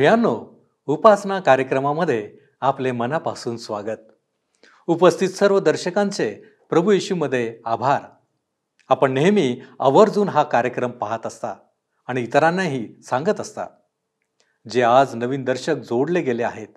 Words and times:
प्रियांनो 0.00 0.34
उपासना 0.88 1.38
कार्यक्रमामध्ये 1.40 2.30
आपले 2.60 2.90
मनापासून 2.92 3.56
स्वागत. 3.56 3.96
उपस्थित 4.88 5.28
सर्व 5.28 5.58
दर्शकांचे 5.58 6.28
प्रभू 6.70 6.90
येशूमध्ये 6.90 7.60
आभार. 7.64 8.00
आपण 8.88 9.12
नेहमी 9.12 9.60
आवर्जून 9.80 10.28
हा 10.28 10.42
कार्यक्रम 10.42 10.90
पाहत 10.90 11.26
असता 11.26 11.54
आणि 12.08 12.22
इतरांनाही 12.22 12.86
सांगत 13.02 13.40
असता. 13.40 13.66
जे 14.66 14.82
आज 14.82 15.14
नवीन 15.14 15.44
दर्शक 15.44 15.82
जोडले 15.90 16.20
गेले 16.20 16.42
आहेत 16.42 16.68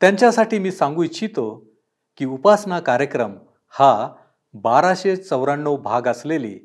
त्यांच्यासाठी 0.00 0.58
मी 0.58 0.72
सांगू 0.72 1.02
इच्छितो 1.02 1.48
की 2.16 2.24
उपासना 2.24 2.78
कार्यक्रम 2.80 3.34
हा 3.74 4.14
बाराशे 4.54 5.16
चौऱ्याण्णव 5.16 5.76
भाग 5.76 6.06
असलेली 6.08 6.58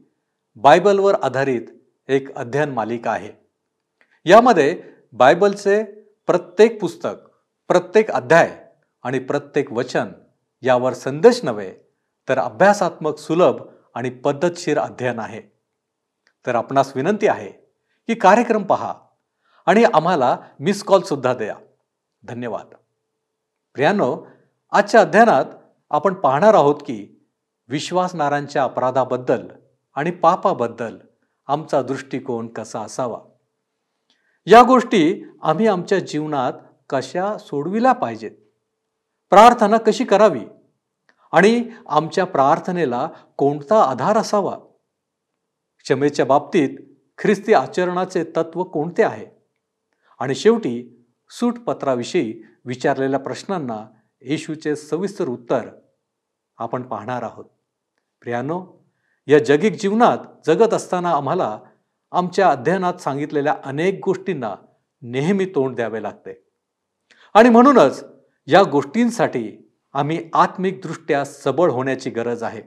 बायबलवर 0.56 1.16
आधारित 1.22 1.68
एक 2.10 2.34
अध्ययन 2.36 2.70
मालिका 2.70 3.12
आहे. 3.12 3.32
यामध्ये 4.26 4.97
बायबलचे 5.14 5.84
प्रत्येक 6.28 6.82
पुस्तक 6.82 7.30
प्रत्येक 7.68 8.12
अध्याय 8.12 8.66
आणि 9.04 9.20
प्रत्येक 9.20 9.72
वचन 9.72 10.08
यावर 10.62 10.94
संदेश 10.94 11.44
नव्हे 11.44 11.74
तर 12.30 12.40
अभ्यासात्मक 12.40 13.18
सुलभ 13.18 13.68
आणि 13.94 14.10
पद्धतशीर 14.10 14.80
अध्ययन 14.80 15.20
आहे. 15.20 15.42
तर 16.46 16.56
आपणास 16.56 16.96
विनंती 16.96 17.28
आहे 17.28 17.52
की 18.08 18.14
कार्यक्रम 18.14 18.64
पहा 18.64 18.94
आणि 19.66 19.84
आम्हाला 19.84 20.38
मिस 20.60 20.84
कॉलसुद्धा 20.84 21.34
द्या. 21.34 21.56
धन्यवाद. 22.24 22.76
प्रियानो 23.74 24.28
आजच्या 24.72 25.02
अध्ययनात 25.02 25.46
आपण 25.90 26.14
पाहणार 26.14 26.54
आहोत 26.54 26.76
की 26.76 27.28
विश्वासनारांच्या 27.68 28.64
अपराधाबद्दल 28.64 29.48
आणि 29.96 30.12
पापाबद्दल 30.12 30.98
आमचा 31.48 31.82
दृष्टिकोन 31.82 32.48
कसा 32.48 32.82
असावा? 32.82 33.20
या 34.50 34.64
गोष्टी 34.64 35.24
आम्ही 35.42 35.68
आमच्या 35.68 36.00
जीवनात 36.00 36.54
कशा 36.90 37.38
सोडविल्या 37.38 37.94
पाहिजेत? 37.94 38.32
प्रार्थना 39.30 39.78
कशी 39.78 40.06
करावी? 40.06 40.46
आणि 41.32 41.70
आमच्या 41.88 42.26
प्रार्थनेला 42.26 43.10
कोणता 43.38 43.84
आधार 43.84 44.18
असावा? 44.18 44.58
क्षमेच्या 45.84 46.26
बाबतीत 46.26 46.70
ख्रिस्ती 47.18 47.54
आचरणाचे 47.54 48.24
तत्व 48.24 48.64
कोणते 48.64 49.04
आहे? 49.04 49.26
आणि 50.20 50.36
शेवटी 50.36 51.06
सूटपत्राविषयी 51.30 52.44
विचारलेल्या 52.66 53.20
प्रश्नांना 53.20 53.86
येशूचे 54.22 54.76
सविस्तर 54.76 55.28
उत्तर 55.28 55.70
आपण 56.58 56.84
पाहणार 56.84 57.24
आहोत. 57.24 57.46
प्रियानो 58.22 58.66
या 59.28 59.40
जगिक 59.40 59.74
जीवनात 59.82 60.18
जगत 60.46 60.74
असताना 60.74 61.12
आम्हाला 61.12 61.60
आमच्या 62.12 62.50
अध्ययनात 62.50 62.94
सांगितलेल्या 62.94 63.56
अनेक 63.64 64.00
गोष्टींना 64.06 64.56
नेहमी 65.02 65.46
तोंड 65.46 65.76
द्यावे 65.76 66.04
लागते. 66.04 66.44
आणि 67.34 67.50
म्हणूनच 67.50 68.06
या 68.48 68.64
गोष्टींसाठी 68.64 69.72
आम्ही 69.94 70.30
आत्मिकदृष्ट्या 70.34 71.26
सबळ 71.26 71.72
होण्याची 71.72 72.10
गरज 72.10 72.44
आहे. 72.44 72.62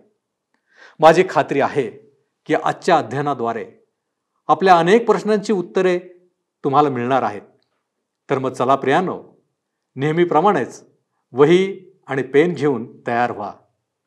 माझी 0.98 1.24
खात्री 1.30 1.60
आहे 1.60 1.91
की 2.47 2.55
आजच्या 2.55 2.98
अध्ययनाद्वारे 2.98 3.66
आपल्या 4.48 4.78
अनेक 4.78 5.06
प्रश्नांची 5.06 5.52
उत्तरे 5.52 5.98
तुम्हाला 6.64 6.88
मिळणार 6.88 7.22
आहेत. 7.22 7.42
तर 8.30 8.38
मग 8.38 8.52
चला 8.52 8.75
प्रियानो 8.77 9.25
नेहमीप्रमाणेच 9.97 10.84
वही 11.32 11.91
आणि 12.06 12.22
पेन 12.22 12.52
घेऊन 12.52 13.00
तयार 13.06 13.32
व्हा. 13.32 13.52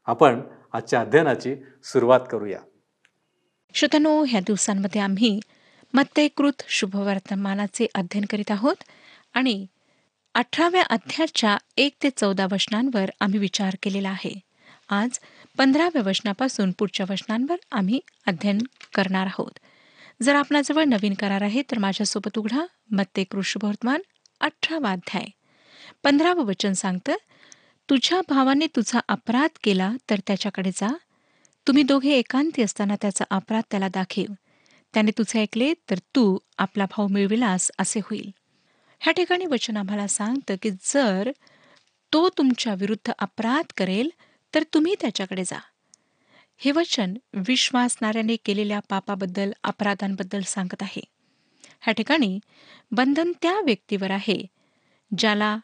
आपण 0.05 0.41
आजच्या 0.73 1.01
अध्ययनाची 1.01 1.55
सुरुवात 1.83 2.19
करूया. 2.31 2.59
श्रोतनो 3.75 4.23
ह्या 4.23 4.39
दिवसांमध्ये 4.39 5.01
आम्ही 5.01 5.39
मत्तेकृत 5.93 6.63
शुभवर्तमानाचे 6.67 7.87
अध्ययन 7.95 8.25
करीत 8.29 8.51
आहोत 8.51 8.75
आणि 9.33 9.65
अठराव्या 10.33 10.83
अध्यायाच्या 10.89 11.57
एक 11.77 11.95
ते 12.03 12.09
चौदा 12.09 12.47
वचनांवर 12.51 13.09
आम्ही 13.19 13.39
विचार 13.39 13.75
केलेला 13.83 14.09
आहे. 14.09 14.39
आज 14.89 15.19
पंधराव्या 15.57 16.01
वचनापासून 16.05 16.71
पुढच्या 16.71 17.05
वचनांवर 17.09 17.55
आम्ही 17.71 17.99
अध्ययन 18.27 18.57
करणार 18.93 19.25
आहोत. 19.25 19.59
जर 20.21 20.35
आपणाजवळ 20.35 20.83
नवीन 20.83 21.13
करार 21.13 21.41
आहे 21.41 21.61
तर 21.61 21.77
माझ्यासोबत 21.77 22.37
उघडा 22.37 22.65
मत्तेकृत 22.91 23.43
शुभवर्तमान 23.43 24.01
अठरावा 24.41 24.91
अध्याय. 24.91 25.25
पंधरावं 26.03 26.45
वचन 26.45 26.73
सांगतं 26.73 27.15
तुझ्या 27.89 28.21
भावाने 28.29 28.67
तुझा 28.67 28.99
अपराध 29.07 29.49
केला 29.63 29.91
तर 30.09 30.19
त्याच्याकडे 30.27 30.71
जा. 30.71 30.93
तुम्ही 31.67 31.83
दोघे 31.83 32.11
एकांती 32.11 32.61
असताना 32.61 32.95
त्याचा 33.01 33.25
अपराध 33.29 33.63
त्याला 33.71 33.87
दाखव. 33.87 34.33
त्याने 34.93 35.11
तुझे 35.17 35.41
ऐकले 35.41 35.73
तर 35.89 35.97
तू 36.15 36.37
आपला 36.57 36.85
भाव 36.85 37.07
मिळविलास 37.07 37.71
असे 37.79 37.99
होईल. 37.99 38.31
ह्या 38.99 39.13
ठिकाणी 39.13 39.45
वचन 39.45 39.77
आम्हाला 39.77 40.07
सांगतं 40.07 40.55
की 40.61 40.69
जर 40.71 41.31
तो 42.13 42.29
तुमच्या 42.29 42.73
विरुद्ध 42.73 43.11
अपराध 43.19 43.73
करेल 43.77 44.09
तर 44.55 44.63
तुम्ही 44.73 44.95
त्याच्याकडे 45.01 45.43
जा. 45.43 45.59
हे 46.57 46.71
वचन 46.71 47.13
विश्वासणाऱ्याने 47.33 48.35
केलेल्या 48.35 48.79
पापाबद्दल 48.89 49.51
अपराधांबद्दल 49.63 50.41
सांगत 50.41 50.81
आहे. 50.81 51.01
ह्या 51.81 51.93
ठिकाणी 51.93 52.39
बंधन 52.91 53.31
त्या 53.41 53.61
व्यक्तीवर 53.61 54.11
आहे 54.11 54.45
ज्याला 55.17 55.57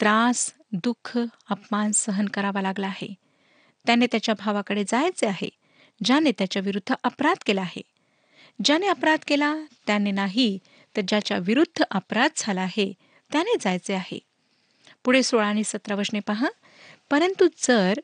त्रास 0.00 0.54
दुःख 0.72 1.18
अपमान 1.50 1.90
सहन 1.92 2.26
करावा 2.26 2.62
लागला 2.62 2.86
आहे. 2.86 3.14
त्याने 3.86 4.06
त्याच्या 4.06 4.34
भावाकडे 4.38 4.84
जायचे 4.88 5.26
आहे 5.26 5.48
ज्याने 6.04 6.30
त्याच्या 6.30 6.62
विरुद्ध 6.62 6.94
अपराध 7.04 7.36
केला 7.46 7.60
आहे. 7.60 7.82
ज्याने 8.64 8.86
अपराध 8.86 9.18
केला 9.26 9.56
त्याने 9.86 10.10
नाही 10.10 10.58
तर 10.96 11.00
ज्याच्या 11.08 11.38
विरुद्ध 11.38 11.82
अपराध 11.90 12.30
झाला 12.36 12.60
आहे 12.60 12.92
त्याने 13.32 13.56
जायचे 13.60 13.94
आहे. 13.94 14.18
पुढे 15.04 15.22
सोळा 15.22 15.46
आणि 15.46 15.62
सतरा 15.64 15.94
वचने 15.94 16.20
पहा. 16.20 16.46
परंतु 17.10 17.48
जर 17.58 17.98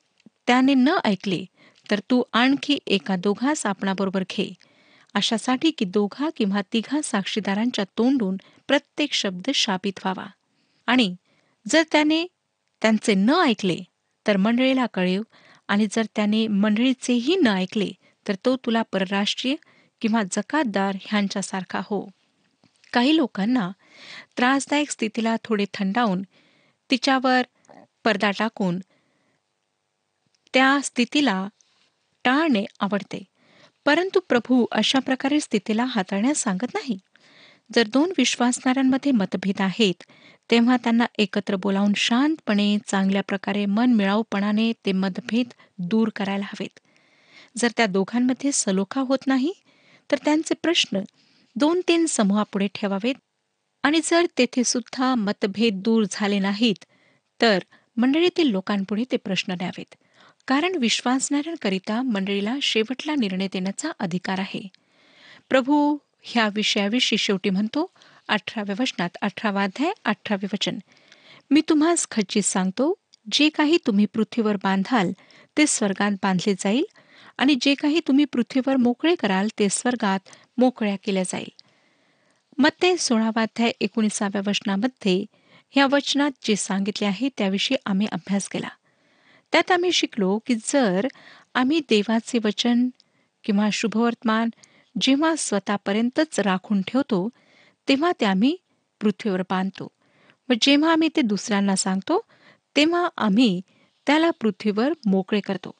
त्याने 0.46 0.74
न 0.74 0.88
ऐकले 1.04 1.44
तर 1.90 1.98
तू 1.98 2.22
आणखी 2.32 2.78
एका 2.86 3.16
दोघास 3.16 3.66
आपणाबरोबर 3.66 4.22
घे. 4.30 4.54
अशासाठी 5.14 5.70
की 5.70 5.84
दोघा 5.84 6.28
किंवा 6.36 6.60
तिघा 6.72 7.00
साक्षीदारांच्या 7.04 7.84
तोंडून 7.84 8.36
प्रत्येक 8.68 9.12
शब्द 9.12 9.50
शापित 9.54 9.92
व्हावा. 9.98 10.26
आणि 10.86 11.16
जर 11.68 11.82
त्याने 11.92 12.26
त्यांचे 12.82 13.14
न 13.14 13.30
ऐकले 13.30 13.78
तर 14.26 14.36
मंडळीला 14.36 14.86
कळेव 14.86 15.22
आणि 15.72 15.86
जर 15.90 16.02
त्याने 16.16 16.46
मंडळीचेही 16.46 17.36
न 17.36 17.46
ऐकले 17.46 17.90
तर 18.28 18.34
तो 18.44 18.56
तुला 18.56 18.82
परराष्ट्रीय 18.82 19.54
किंवा 20.00 20.22
जकातदार 20.32 20.96
ह्यांच्यासारखा 21.00 21.80
हो. 21.84 22.08
काही 22.92 23.16
लोकांना 23.16 23.70
त्रासदायक 24.36 24.90
स्थितीला 24.90 25.36
थोडे 25.44 25.64
थंडावून 25.74 26.22
तिच्यावर 26.90 27.42
पडदा 28.04 28.30
टाकून 28.30 28.78
त्या 30.54 30.78
स्थितीला 30.84 31.48
टाळणे 32.24 32.64
आवडते. 32.80 33.24
परंतु 33.84 34.20
प्रभू 34.20 34.66
अशा 34.72 34.98
प्रकारे 34.98 35.40
स्थितीला 35.40 35.84
हाताळण्यास 35.84 36.38
सांगत 36.38 36.74
नाही. 36.74 36.98
जर 37.74 37.86
दोन 37.86 38.12
विश्वासणाऱ्यांमध्ये 38.18 39.12
मतभेद 39.12 39.60
आहेत 39.60 40.02
तेव्हा 40.50 40.76
त्यांना 40.76 41.06
एकत्र 41.18 41.56
बोलावून 41.56 41.92
शांतपणे 41.96 42.76
चांगल्या 42.86 43.22
प्रकारे 43.22 43.66
मन 43.66 43.92
मिळावपणाने 43.92 44.72
ते 44.86 44.92
मतभेद 44.92 45.52
दूर 45.78 46.08
करायला 46.16 46.44
हवेत. 46.44 46.80
जर 47.58 47.68
त्या 47.76 47.86
दोघांमध्ये 47.86 48.52
सलोखा 48.52 49.00
होत 49.00 49.26
नाही 49.26 49.52
तर 50.10 50.16
त्यांचे 50.24 50.54
प्रश्न 50.54 51.00
दोन 51.56 51.80
तीन 51.88 52.06
समूहापुढे 52.06 52.68
ठेवावेत 52.74 53.14
आणि 53.82 54.00
जर 54.04 54.26
तेथे 54.38 54.64
सुद्धा 54.64 55.14
मतभेद 55.14 55.80
दूर 55.82 56.04
झाले 56.10 56.38
नाहीत 56.38 56.84
तर 57.40 57.58
मंडळीतील 57.96 58.50
लोकांपुढे 58.50 59.04
ते 59.12 59.16
प्रश्न 59.16 59.54
द्यावेत 59.54 59.94
कारण 60.48 60.76
विश्वासणाऱ्यांकरिता 60.76 62.02
मंडळीला 62.02 62.54
शेवटला 62.62 63.14
निर्णय 63.14 63.48
देण्याचा 63.52 63.90
अधिकार 63.98 64.38
आहे. 64.38 64.68
प्रभू 65.48 65.96
ह्या 66.22 66.48
विषयाविषयी 66.54 67.18
शेवटी 67.18 67.50
म्हणतो 67.50 67.90
अठराव्या 68.28 68.76
वचनात 68.80 69.16
अठरा 69.22 69.50
वाध्याय 69.50 69.92
अठरावे 70.04 70.46
वचन. 70.52 70.78
मी 71.50 71.60
तुम्हास 71.68 72.06
खच्चीत 72.10 72.42
सांगतो 72.42 72.94
जे 73.32 73.48
काही 73.48 73.78
तुम्ही 73.86 74.06
पृथ्वीवर 74.06 74.56
बांधाल 74.56 75.12
ते 75.56 75.66
स्वर्गात 75.66 76.10
बांधले 76.12 76.54
जाईल 76.54 76.84
आणि 77.38 77.54
जे 77.60 77.74
काही 77.74 78.00
तुम्ही 78.00 78.24
पृथ्वीवर 78.24 78.76
मोकळे 78.76 79.14
कराल 79.14 79.48
ते 79.58 79.68
स्वर्गात 79.68 80.18
मोकळ्या 80.58 80.96
केल्या 80.96 81.22
जाईल. 81.22 81.48
मत्ते 82.58 82.96
सोळावाध्याय 82.96 83.72
एकोणीसाव्या 83.80 84.42
वचनामध्ये 84.46 85.24
ह्या 85.70 85.86
वचनात 85.90 86.30
जे 86.42 86.56
सांगितले 86.56 87.06
आहे 87.06 87.28
त्याविषयी 87.38 87.76
आम्ही 87.86 88.06
अभ्यास 88.12 88.48
केला. 88.48 88.68
त्यात 89.52 89.70
आम्ही 89.70 89.92
शिकलो 89.92 90.38
की 90.46 90.54
जर 90.54 91.06
आम्ही 91.54 91.80
देवाचे 91.80 92.38
वचन 92.44 92.88
किंवा 93.44 93.68
शुभवर्तमान 93.72 94.50
जेव्हा 95.00 95.34
स्वतःपर्यंतच 95.38 96.40
राखून 96.40 96.82
ठेवतो 96.82 97.28
तेव्हा 97.88 98.12
ते 98.20 98.24
आम्ही 98.24 98.56
पृथ्वीवर 99.00 99.42
बांधतो. 99.50 99.88
व 100.48 100.52
जेव्हा 100.62 100.92
आम्ही 100.92 101.08
ते 101.16 101.20
दुसऱ्यांना 101.22 101.76
सांगतो 101.76 102.20
तेव्हा 102.76 103.08
आम्ही 103.16 103.60
त्याला 104.06 104.30
पृथ्वीवर 104.30 104.92
मोकळे 105.06 105.40
करतो. 105.40 105.74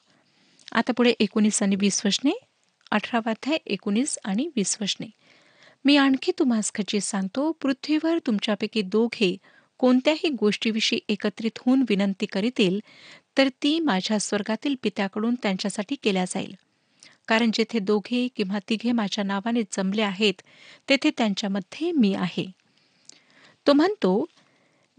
आता 0.71 0.91
पुढे 0.91 1.13
एकोणीस 1.19 1.61
आणि 1.63 1.75
वीस 1.75 2.01
वचने 2.05 2.31
अठरावाध्याय 2.91 3.57
एकोणीस 3.65 4.17
आणि 4.25 4.47
वीस 4.55 4.77
वचने. 4.81 5.07
मी 5.85 5.97
आणखी 5.97 6.31
तुम्हास 6.39 6.71
खचित 6.75 7.01
सांगतो 7.01 7.51
पृथ्वीवर 7.51 8.17
तुमच्यापैकी 8.27 8.81
दोघे 8.81 9.35
कोणत्याही 9.79 10.29
गोष्टीविषयी 10.29 10.99
एकत्रित 11.09 11.59
होऊन 11.59 11.83
विनंती 11.89 12.25
करीतील 12.25 12.79
तर 13.37 13.47
ती 13.63 13.79
माझ्या 13.79 14.19
स्वर्गातील 14.19 14.75
पित्याकडून 14.83 15.35
त्यांच्यासाठी 15.35 15.95
केल्या 15.95 16.25
जाईल. 16.25 16.55
कारण 17.27 17.51
जेथे 17.53 17.79
दोघे 17.79 18.27
किंवा 18.35 18.59
तिघे 18.69 18.91
माझ्या 18.91 19.23
नावाने 19.23 19.61
जमले 19.61 20.01
आहेत 20.01 20.41
तेथे 20.89 21.09
त्यांच्यामध्ये 21.17 21.91
मी 21.91 22.13
आहे. 22.13 22.45
तो 23.67 23.73
म्हणतो 23.73 24.25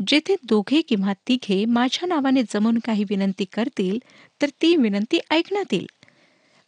जेथे 0.06 0.36
दोघे 0.42 0.80
किंवा 0.80 1.12
तिघे 1.28 1.64
माझ्या 1.64 2.08
नावाने 2.08 2.42
जमून 2.42 2.78
काही 2.78 3.04
विनंती 3.04 3.44
करतील 3.44 3.98
तर 4.42 4.48
ती 4.62 4.76
विनंती 4.76 5.18
ऐकण्यात 5.30 5.72
येईल 5.72 5.86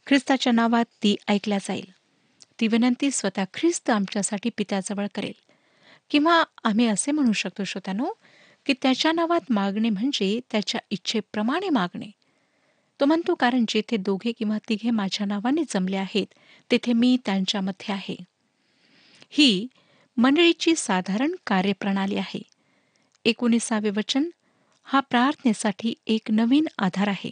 ख्रिस्ताच्या 0.06 0.52
नावात 0.52 0.84
ती 1.02 1.16
ऐकल्या 1.28 1.58
जाईल. 1.58 1.84
ती 2.60 2.66
विनंती 2.66 3.10
स्वतः 3.10 3.44
ख्रिस्त 3.54 3.90
आमच्यासाठी 3.90 4.50
पित्याजवळ 4.56 5.06
करेल. 5.14 5.32
किंवा 6.10 6.44
आम्ही 6.64 6.86
असे 6.86 7.12
म्हणू 7.12 7.32
शकतो 7.32 7.64
श्रोत्यानो 7.64 8.12
की 8.66 8.72
त्याच्या 8.82 9.12
नावात 9.12 9.40
मागणे 9.50 9.90
म्हणजे 9.90 10.40
त्याच्या 10.50 10.80
इच्छेप्रमाणे 10.90 11.68
मागणे. 11.68 12.10
तो 13.00 13.04
म्हणतो 13.04 13.34
कारण 13.34 13.64
जेथे 13.68 13.96
दोघे 13.96 14.32
किंवा 14.32 14.58
तिघे 14.68 14.90
माझ्या 14.90 15.26
नावाने 15.26 15.62
जमले 15.68 15.96
आहेत 15.96 16.26
तेथे 16.70 16.92
मी 16.92 17.16
त्यांच्यामध्ये 17.24 17.94
आहे. 17.94 18.16
ही 19.30 19.66
मंडळीची 20.16 20.74
साधारण 20.76 21.32
कार्यप्रणाली 21.46 22.16
आहे. 22.16 22.42
एकोणीसावे 23.24 23.90
वचन 23.90 24.28
हा 24.84 25.00
प्रार्थनेसाठी 25.00 25.94
एक 26.06 26.20
नवीन 26.30 26.66
आधार 26.78 27.08
आहे. 27.08 27.30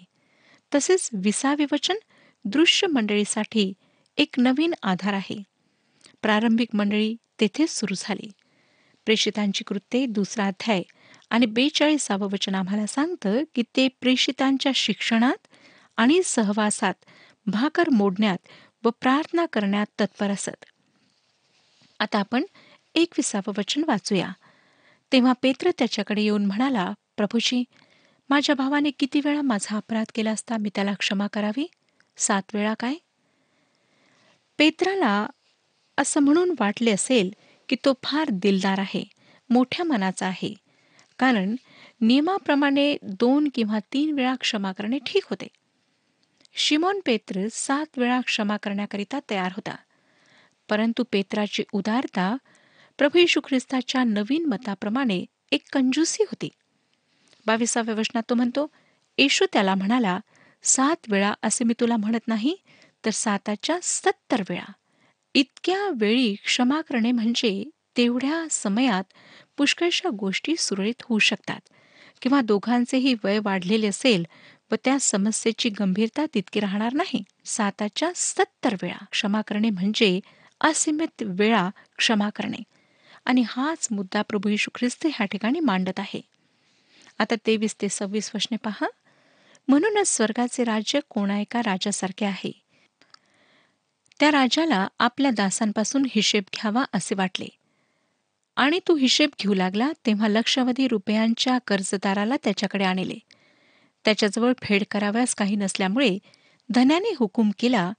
तसेच 0.75 1.11
विसावे 1.13 1.65
वचन 1.73 1.95
दृश्य 2.45 2.87
मंडळीसाठी 2.87 3.73
एक 4.17 4.29
नवीन 4.39 4.75
आधार 4.83 5.13
आहे. 5.13 5.43
प्रारंभिक 6.23 6.69
मंडळी 6.75 7.17
तेथेच 7.41 7.71
सुरू 7.71 7.95
झाली. 7.97 8.31
प्रेषितांची 9.05 9.65
कृत्ये 9.65 10.07
दुसरा 10.07 10.47
अध्याय 10.47 10.83
आणि 11.31 11.47
बेचाळीसावं 11.47 12.29
वचन 12.33 12.55
आम्हाला 12.55 12.87
सांगतं 12.87 13.43
की 13.55 13.63
ते 13.77 13.89
प्रेषितांच्या 13.89 14.73
शिक्षणात 14.75 15.47
आणि 15.97 16.23
सहवासात 16.25 16.95
भाकर 17.47 17.89
मोडण्यात 17.89 18.39
व 18.85 18.91
प्रार्थना 18.91 19.47
करण्यात 19.47 19.87
तत्पर 20.01 20.31
असत. 20.31 20.65
आता 22.01 22.19
आपण 22.19 22.45
एकविसावं 22.95 23.53
वचन 23.59 23.85
वाचूया. 23.89 24.33
तेव्हा 25.13 25.33
पेत्र 25.43 25.71
त्याच्याकडे 25.79 26.23
येऊन 26.23 26.47
म्हणाला 26.47 26.93
प्रभूजी 27.17 27.65
माझ्या 28.31 28.55
भावाने 28.55 28.91
किती 28.91 29.21
वेळा 29.25 29.43
माझा 29.43 29.77
अपराध 29.77 30.07
केला 30.15 30.31
असता 30.31 30.57
मी 30.57 30.71
त्याला 30.75 30.93
क्षमा 30.93 31.27
करावी? 31.27 31.67
सात 32.17 32.43
वेळा 32.55 32.75
काय? 32.81 32.95
पेत्राला 34.59 35.27
असं 35.99 36.21
म्हणून 36.21 36.55
वाटले 36.61 36.91
असेल 36.91 37.31
की 37.69 37.77
तो 37.85 37.93
फार 38.03 38.29
दिलदार 38.33 38.79
आहे 38.79 39.05
मोठ्या 39.51 39.85
मनाचा 39.85 40.27
आहे. 40.27 40.55
कारण 41.19 41.57
नियमाप्रमाणे 42.01 42.97
दोन 43.03 43.49
किंवा 43.55 43.79
तीन 43.93 44.15
वेळा 44.15 44.35
क्षमा 44.35 44.73
करणे 44.73 44.99
ठीक 44.99 45.25
होते. 45.31 45.47
शिमोन 46.57 47.01
पेत्र 47.07 47.47
सात 47.53 47.99
वेळा 47.99 48.21
क्षमा 48.21 48.57
करण्याकरिता 48.57 49.19
तयार 49.31 49.53
होता. 49.53 49.77
परंतु 50.69 51.05
पेत्राची 51.13 51.63
उदारता 51.73 52.37
प्रभू 52.99 53.19
येशू 53.19 53.41
ख्रिस्ताच्या 53.41 54.05
नवीन 54.05 54.45
मताप्रमाणे 54.45 55.25
एक 55.53 55.63
कंजूसी 55.73 56.23
होती. 56.23 56.49
बावीसाव्या 57.47 57.95
वचनात 57.95 58.23
तो 58.31 58.35
म्हणतो 58.35 58.67
येशू 59.19 59.45
त्याला 59.53 59.75
म्हणाला 59.75 60.21
सात 60.63 60.97
वेळा 61.09 61.35
असे 61.43 61.65
मी 61.65 61.75
तुला 61.81 61.97
म्हणत 61.97 62.29
नाही 62.29 62.57
तर 63.05 63.11
साताच्या 63.11 63.79
सत्तर 63.83 64.43
वेळा. 64.49 64.73
इतक्या 65.35 65.89
वेळी 65.97 66.35
क्षमा 66.35 66.81
करणे 66.81 67.13
म्हणजे 67.13 67.65
तेवढ्या 67.97 68.47
समयात 68.51 69.05
पुष्कळशा 69.57 70.09
गोष्टी 70.09 70.57
सुरळीत 70.59 71.03
होऊ 71.03 71.19
शकतात. 71.19 71.61
किंवा 72.23 72.41
दोघांचेही 72.41 73.15
वय 73.25 73.39
वाढलेले 73.43 73.87
असेल 73.87 74.27
व 74.73 74.75
त्या 74.85 74.99
समस्येची 75.01 75.69
गंभीरता 75.69 76.27
तितकी 76.35 76.61
राहणार 76.61 76.93
नाही. 76.93 77.23
साताच्या 77.45 78.11
सत्तर 78.17 78.75
वेळा 78.83 79.05
क्षमा 79.11 79.41
करणे 79.41 79.71
म्हणजे 79.71 80.21
असीमित 80.61 81.23
वेळा 81.27 81.71
क्षमा 81.99 82.31
करणे. 82.31 82.63
आणि 83.25 83.45
हाच 83.47 83.89
मुद्दा 83.91 84.23
प्रभू 84.23 84.49
यशू 84.49 84.71
ख्रिस्त 84.75 85.07
ह्या 85.07 85.27
ठिकाणी 85.27 85.61
मांडत 85.61 86.01
आहे. 86.01 86.21
आता 87.19 87.35
तेवीस 87.47 87.77
ते 87.83 87.89
सव्वीस 87.89 88.31
वचने 88.35 88.57
पहा. 88.57 88.87
म्हणूनच 89.69 90.09
स्वर्गाचे 90.09 90.65
राज्य 90.65 91.01
कोणा 91.09 91.41
एका 91.41 91.61
राजासारखे 91.61 92.25
आहे? 92.25 92.53
त्या 94.21 94.31
राजाला 94.31 94.89
आपल्या 94.99 95.31
दासांपासून 95.31 96.07
हिशेब 96.11 96.43
घ्यावा 96.55 96.85
असे 96.93 97.15
वाटले. 97.15 97.47
आणि 98.57 98.81
तो 98.89 98.97
हिशेब 98.97 99.31
घेऊ 99.43 99.55
लागला 99.55 99.93
तेव्हा 100.07 100.29
लक्षावधी 100.29 100.89
रुपयांच्या 100.89 101.59
कर्जदाराला 101.67 102.37
त्याच्याकडे 102.45 102.85
आणले. 102.85 103.19
त्याच्याजवळ 104.05 104.53
फेड 104.63 104.85
कराव्यास 104.91 105.35
काही 105.35 105.57
नसल्यामुळे 105.57 106.19
धन्याने 106.69 107.15
हुकूम 107.19 107.51
केला 107.59 107.93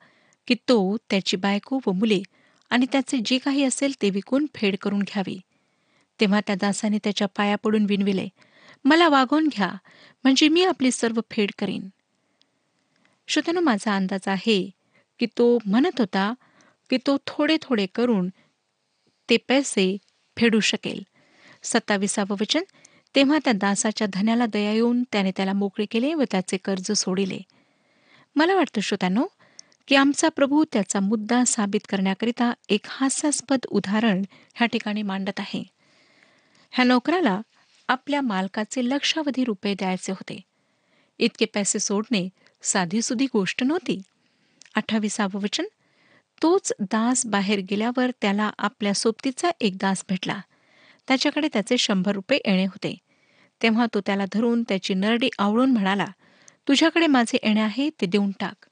की 0.48 0.56
तो 0.70 0.98
त्याची 1.10 1.38
बायको 1.38 1.80
व 1.88 1.92
मुले 1.92 2.22
आणि 2.70 2.86
त्याचे 2.92 3.18
जे 3.26 3.38
काही 3.38 3.64
असेल 3.64 3.94
ते 4.02 4.10
विकून 4.10 4.46
फेड 4.56 4.76
करून 4.82 5.00
घ्यावी. 5.00 5.40
तेव्हा 6.20 6.40
त्या 6.48 6.56
दासाने 6.56 6.98
त्याच्या 7.04 7.28
पाया 7.28 7.56
पडून 7.56 7.86
विनविले 7.86 8.28
मला 8.86 9.08
वागवून 9.10 9.48
घ्या 9.48 9.72
म्हणजे 10.24 10.48
मी 10.50 10.64
आपली 10.64 10.92
सर्व 10.92 11.20
फेड 11.32 11.52
करीन. 11.60 11.88
श्रोत्यानो 13.28 13.60
माझा 13.60 13.96
अंदाज 13.96 14.28
आहे 14.28 14.70
की 15.20 15.26
तो 15.26 15.58
म्हणत 15.66 16.00
होता 16.00 16.34
की 16.90 16.98
तो 17.08 17.18
थोडे 17.28 17.58
थोडे 17.62 17.86
करून 17.96 18.30
ते 19.30 19.38
पैसे 19.38 19.98
फेडू 20.38 20.60
शकेल. 20.60 21.02
सत्ताविसावं 21.64 22.36
वचन 22.42 22.64
तेव्हा 23.16 23.38
त्या 23.44 23.54
दासाच्या 23.54 24.08
धन्याला 24.14 24.46
दया 24.46 24.72
येऊन 24.72 25.04
त्याने 25.04 25.32
त्याला 25.32 25.54
मोकळे 25.54 25.86
केले 25.86 26.14
व 26.14 26.24
त्याचे 26.32 26.58
कर्ज 26.58 26.92
सोडिले. 26.92 27.40
मला 28.36 28.56
वाटतं 28.56 28.82
श्रोत्यानो 28.82 29.26
की 29.88 29.96
आमचा 29.96 30.30
प्रभू 30.30 30.64
त्याचा 30.74 31.00
मुद्दा 31.00 31.44
साबित 31.48 31.80
करण्याकरिता 31.90 32.54
एक 32.70 32.82
हास्यास्पद 32.88 33.60
उदाहरण 33.70 34.24
ह्या 34.56 34.68
ठिकाणी 34.68 35.02
मांडत 35.02 35.40
आहे. 35.40 35.64
ह्या 36.72 36.86
नोकराला 36.86 37.42
आपल्या 37.88 38.22
मालकाचे 38.22 38.90
लक्षावधी 38.90 39.44
रुपये 39.44 39.74
द्यायचे 39.74 40.12
होते. 40.12 40.42
इतके 41.20 41.46
पैसे 41.46 41.80
सोडणे 41.80 42.30
साधीसुधी 42.62 43.26
गोष्ट 43.26 43.64
नव्हती. 43.64 44.02
अठ्ठावीसावं 44.76 45.40
वचन 45.42 45.66
तोच 46.42 46.74
दास 46.80 47.26
बाहेर 47.26 47.60
गेल्यावर 47.60 48.12
त्याला 48.22 48.52
आपल्या 48.58 48.94
सोबतीचा 48.94 49.52
एक 49.62 49.78
दास 49.78 50.04
भेटला. 50.10 50.40
त्याच्याकडे 51.08 51.48
त्याचे 51.54 51.78
शंभर 51.78 52.12
रुपये 52.12 52.40
येणे 52.46 52.66
होते. 52.66 53.05
तेव्हा 53.62 53.86
तो 53.94 54.02
त्याला 54.02 54.26
धरून 54.34 54.64
त्याची 54.64 54.94
नरडी 54.94 55.30
आवळून 55.40 55.72
म्हणाला 55.72 56.06
तुझ्याकडे 56.68 57.08
माझे 57.08 57.38
येणे 57.44 57.62
आहे 57.62 57.90
ते 57.90 58.06
देऊन 58.06 58.32
टाक. 58.40 58.66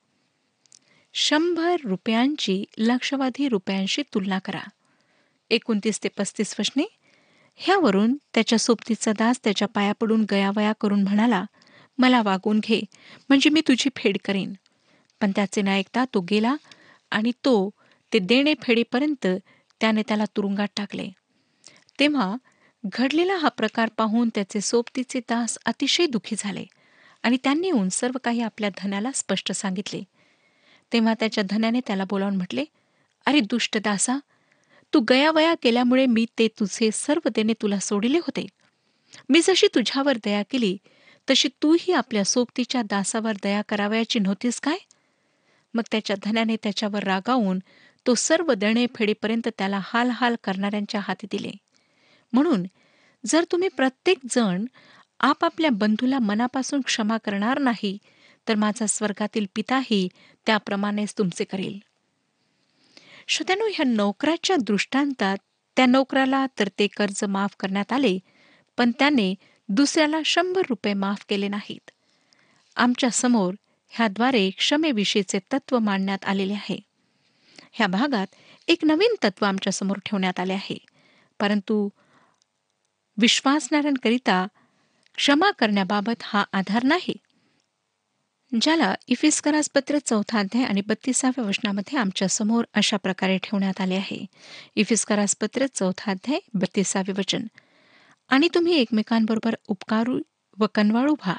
शंभर 1.13 1.75
रुपयांची 1.83 2.63
लक्षवाधी 2.77 3.49
रुपयांशी 3.49 4.01
तुलना 4.13 4.39
करा. 4.39 4.61
एकोणतीस 5.49 6.03
ते 6.03 6.09
पस्तीस 6.17 6.55
वशने? 6.59 6.83
ह्यावरून 7.55 8.15
त्याच्या 8.33 8.59
सोबतीचा 8.59 9.11
दास 9.11 9.39
त्याच्या 9.43 9.67
पाया 9.67 9.93
पडून 9.99 10.25
गयावया 10.31 10.73
करून 10.81 11.03
म्हणाला 11.03 11.43
मला 11.97 12.21
वागून 12.21 12.59
घे 12.59 12.81
म्हणजे 13.29 13.49
मी 13.49 13.61
तुझी 13.61 13.89
फेड 13.95 14.17
करीन. 14.25 14.53
पण 15.21 15.31
त्याचे 15.35 15.61
न 15.61 15.67
ऐकता 15.67 16.05
तो 16.13 16.21
गेला 16.21 16.55
आणि 17.11 17.31
तो 17.31 17.69
ते 18.13 18.19
देणे 18.19 18.53
फेडेपर्यंत 18.61 19.27
त्याने 19.81 20.01
त्याला 20.07 20.25
तुरुंगात 20.25 20.67
टाकले. 20.75 21.09
तेव्हा 21.99 22.35
घडलेला 22.83 23.35
हा 23.35 23.49
प्रकार 23.49 23.89
पाहून 23.97 24.29
त्याचे 24.35 24.61
सोबतीचे 24.61 25.19
दास 25.19 25.57
अतिशय 25.65 26.05
दुखी 26.05 26.35
झाले 26.37 26.65
आणि 27.23 27.37
त्यांनी 27.43 27.67
येऊन 27.67 27.89
सर्व 27.89 28.17
काही 28.23 28.41
आपल्या 28.41 28.69
धनाला 28.77 29.11
स्पष्ट 29.15 29.51
सांगितले. 29.51 30.01
तेव्हा 30.91 31.13
त्याच्या 31.13 31.43
धन्याने 31.49 31.79
त्याला 31.87 32.03
बोलावून 32.03 32.35
म्हटले 32.35 32.65
अरे 33.25 33.39
दुष्ट 33.39 33.77
दासा 33.77 34.17
तू 34.93 34.99
गयावया 34.99 35.53
केल्यामुळे 35.61 36.05
मी 36.05 36.25
ते 36.39 36.47
तुझे 36.59 36.89
सर्व 36.93 37.29
देणे 37.35 37.53
तुला 37.61 37.79
सोडिले 37.79 38.17
होते. 38.17 38.45
मी 39.29 39.41
जशी 39.43 39.67
तुझ्यावर 39.75 40.17
दया 40.25 40.41
केली 40.51 40.77
तशी 41.27 41.49
तूही 41.61 41.93
आपल्या 41.93 42.23
सोबतीच्या 42.25 42.81
दासावर 42.81 43.33
दया 43.43 43.61
करावयाची 43.69 44.19
नव्हतीस 44.19 44.59
काय? 44.59 44.77
मग 45.73 45.83
त्याच्या 45.91 46.15
धन्याने 46.23 46.55
त्याच्यावर 46.63 47.03
रागावून 47.03 47.59
तो 48.05 48.15
सर्व 48.15 48.53
देणे 48.53 48.85
फेडीपर्यंत 48.95 49.47
त्याला 49.57 49.79
हाल 49.83 50.09
हाल 50.09 50.35
करणाऱ्यांच्या 50.43 51.01
हाती 51.03 51.27
दिले. 51.31 51.51
म्हणून 52.33 52.63
जर 53.25 53.45
तुम्ही 53.51 53.67
प्रत्येक 53.67 54.17
जण 54.29 54.65
आपापल्या 55.19 55.69
बंधूला 55.71 56.19
मनापासून 56.19 56.81
क्षमा 56.81 57.17
करणार 57.17 57.59
नाही 57.59 57.97
तर 58.47 58.55
माझा 58.55 58.85
स्वर्गातील 58.85 59.45
पिताही 59.55 60.07
त्याप्रमाणेच 60.45 61.13
तुमचे 61.17 61.43
करेल. 61.43 61.79
श्रोत्यानो 63.27 63.65
ह्या 63.73 63.85
नोकराच्या 63.85 64.55
दृष्टांतात 64.55 65.37
त्या 65.75 65.85
नोकराला 65.85 66.45
तर 66.59 66.67
ते 66.79 66.87
कर्ज 66.87 67.23
माफ 67.23 67.55
करण्यात 67.59 67.91
आले 67.91 68.19
पण 68.77 68.91
त्याने 68.99 69.35
दुसऱ्याला 69.69 70.19
शंभर 70.25 70.61
रुपये 70.69 70.93
माफ 70.93 71.25
केले 71.29 71.47
नाहीत. 71.47 71.91
आमच्यासमोर 72.75 73.53
ह्याद्वारे 73.89 74.49
क्षमेविषयीचे 74.49 75.39
तत्व 75.53 75.79
मांडण्यात 75.79 76.25
आलेले 76.25 76.53
आहे. 76.53 76.79
ह्या 77.71 77.87
भागात 77.87 78.27
एक 78.67 78.85
नवीन 78.85 79.15
तत्व 79.23 79.45
आमच्यासमोर 79.45 79.97
ठेवण्यात 79.97 80.39
आले 80.39 80.53
आहे. 80.53 80.77
परंतु 81.39 81.89
विश्वासणाऱ्यांकरिता 83.17 84.47
क्षमा 85.15 85.51
करण्याबाबत 85.51 86.21
हा 86.21 86.43
आधार 86.53 86.83
नाही. 86.83 87.13
ज्याला 88.61 88.95
इफिस्करास 89.07 89.69
पत्र 89.75 89.97
चौथा 90.05 90.39
अध्याय 90.39 90.63
आणि 90.63 90.81
बत्तीसाव्या 90.87 91.45
वचनामध्ये 91.45 91.99
आमच्यासमोर 91.99 92.65
अशा 92.73 92.97
प्रकारे 92.97 93.37
ठेवण्यात 93.37 93.81
आले 93.81 93.95
आहे. 93.95 94.25
इफिस्करास 94.75 95.35
पत्र 95.35 95.65
चौथा 95.73 96.11
अध्याय 96.11 96.39
बत्तीसावे 96.53 97.11
वचन. 97.11 97.43
आणि 98.29 98.49
तुम्ही 98.55 98.73
एकमेकांबरोबर 98.73 99.55
उपकारू 99.67 100.19
व 100.59 100.65
कनवाळू 100.75 101.13
व्हा. 101.13 101.35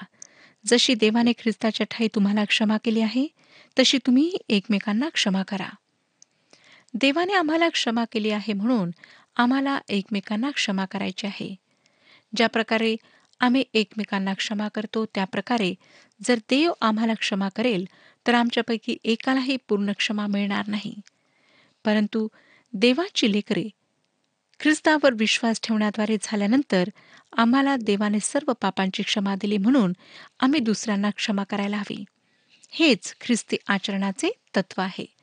जशी 0.66 0.94
देवाने 0.94 1.32
ख्रिस्ताच्या 1.32 1.86
ठाई 1.90 2.08
तुम्हाला 2.14 2.44
क्षमा 2.44 2.76
केली 2.84 3.00
आहे 3.00 3.26
तशी 3.78 3.98
तुम्ही 3.98 4.36
एकमेकांना 4.48 5.08
क्षमा 5.08 5.42
करा. 5.42 5.68
देवाने 6.94 7.32
आम्हाला 7.32 7.68
क्षमा 7.68 8.04
केली 8.12 8.30
आहे 8.30 8.52
म्हणून 8.52 8.90
आम्हाला 9.36 9.78
एकमेकांना 9.88 10.50
क्षमा 10.50 10.84
करायची 10.84 11.26
आहे. 11.26 11.63
ज्या 12.36 12.46
प्रकारे 12.46 12.96
आम्ही 13.40 13.64
एकमेकांना 13.74 14.34
क्षमा 14.34 14.68
करतो 14.68 15.04
त्या 15.04 15.24
प्रकारे 15.24 15.74
जर 16.24 16.34
देव 16.36 16.72
आम्हाला 16.80 17.14
क्षमा 17.14 17.48
करेल 17.48 17.84
तर 18.26 18.34
आमच्यापैकी 18.34 18.96
एकालाही 19.04 19.56
पूर्ण 19.68 19.92
क्षमा 19.92 20.26
मिळणार 20.26 20.66
नाही. 20.66 20.94
परंतु 21.84 22.28
देवाची 22.72 23.32
लेकरे 23.32 23.68
ख्रिस्तावर 24.60 25.12
विश्वास 25.14 25.60
ठेवण्याद्वारे 25.62 26.16
झाल्यानंतर 26.22 26.88
आम्हाला 27.36 27.76
देवाने 27.76 28.20
सर्व 28.20 28.52
पापांची 28.52 29.02
क्षमा 29.02 29.34
दिली 29.34 29.58
म्हणून 29.58 29.92
आम्ही 30.40 30.60
दुसऱ्यांना 30.60 31.10
क्षमा 31.10 31.44
करायला 31.44 31.76
हवी. 31.76 32.04
हेच 32.70 33.14
ख्रिस्ती 33.20 33.56
आचरणाचे 33.68 34.30
तत्व 34.56 34.82
आहे. 34.82 35.13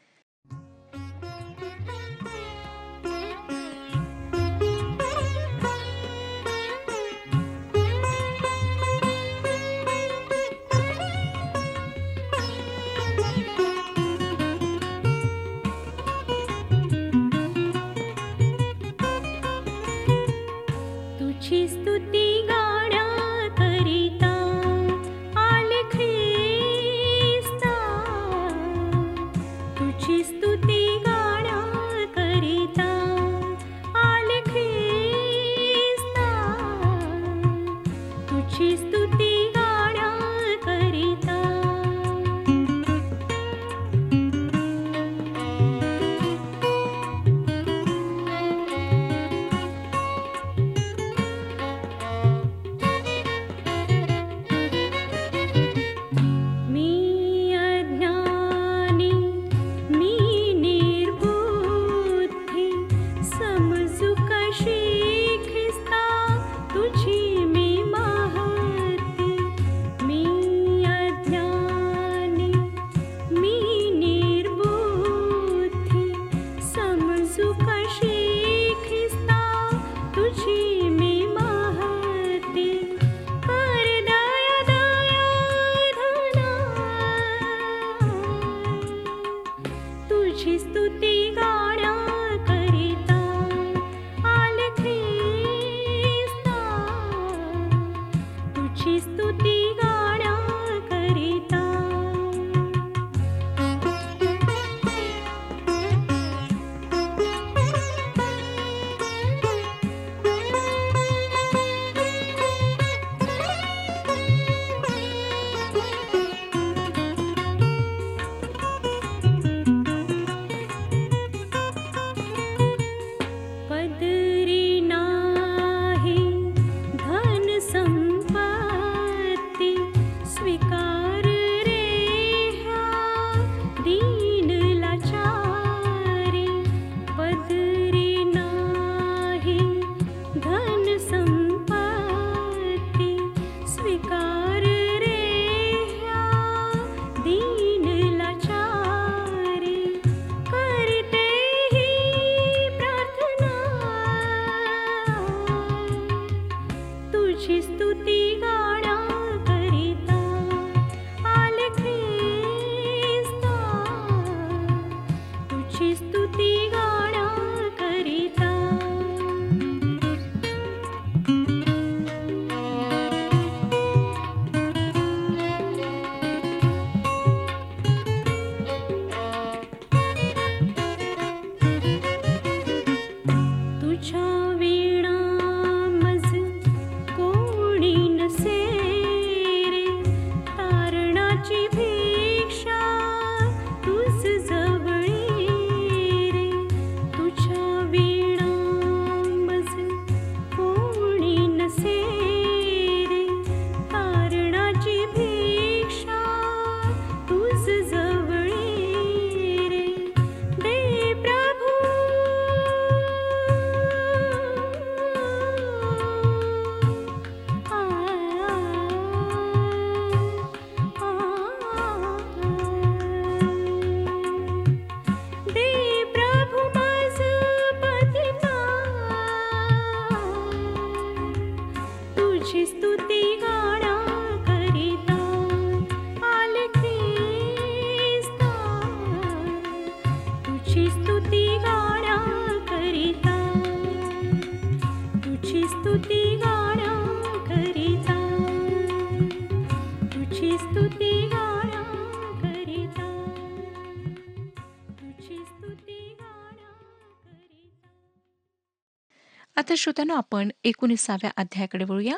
श्रोत्यानो 259.82 260.16
आपण 260.16 260.50
एकोणीसाव्या 260.64 261.32
अध्यायाकडे 261.38 261.84
वळूया. 261.84 262.16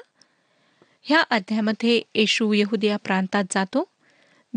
ह्या 1.02 1.22
अध्यायामध्ये 1.22 2.02
येशू 2.16 2.54
यहुदिया 2.54 2.98
प्रांतात 2.98 3.44
जातो. 3.52 3.88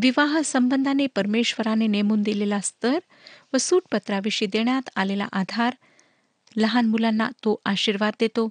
विवाह 0.02 0.40
संबंधाने 0.40 1.06
परमेश्वराने 1.06 1.86
नेमून 1.86 2.22
दिलेला 2.22 2.60
स्तर 2.60 2.98
व 3.54 3.56
सूटपत्राविषयी 3.58 4.48
देण्यात 4.48 4.90
आलेला 4.96 5.28
आधार. 5.32 5.75
लहान 6.56 6.86
मुलांना 6.86 7.28
तो 7.28 7.60
आशीर्वाद 7.64 8.12
देतो. 8.20 8.48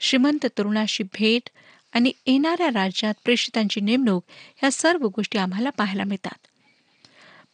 श्रीमंत 0.00 0.46
तरुणाशी 0.58 1.02
भेट 1.02 1.50
आणि 1.92 2.12
येणाऱ्या 2.26 2.68
राज्यात 2.68 3.14
प्रेषितांची 3.24 3.80
नेमणूक 3.80 4.24
ह्या 4.56 4.70
सर्व 4.72 5.06
गोष्टी 5.06 5.38
आम्हाला 5.38 5.70
पाहायला 5.70 6.04
मिळतात. 6.04 6.46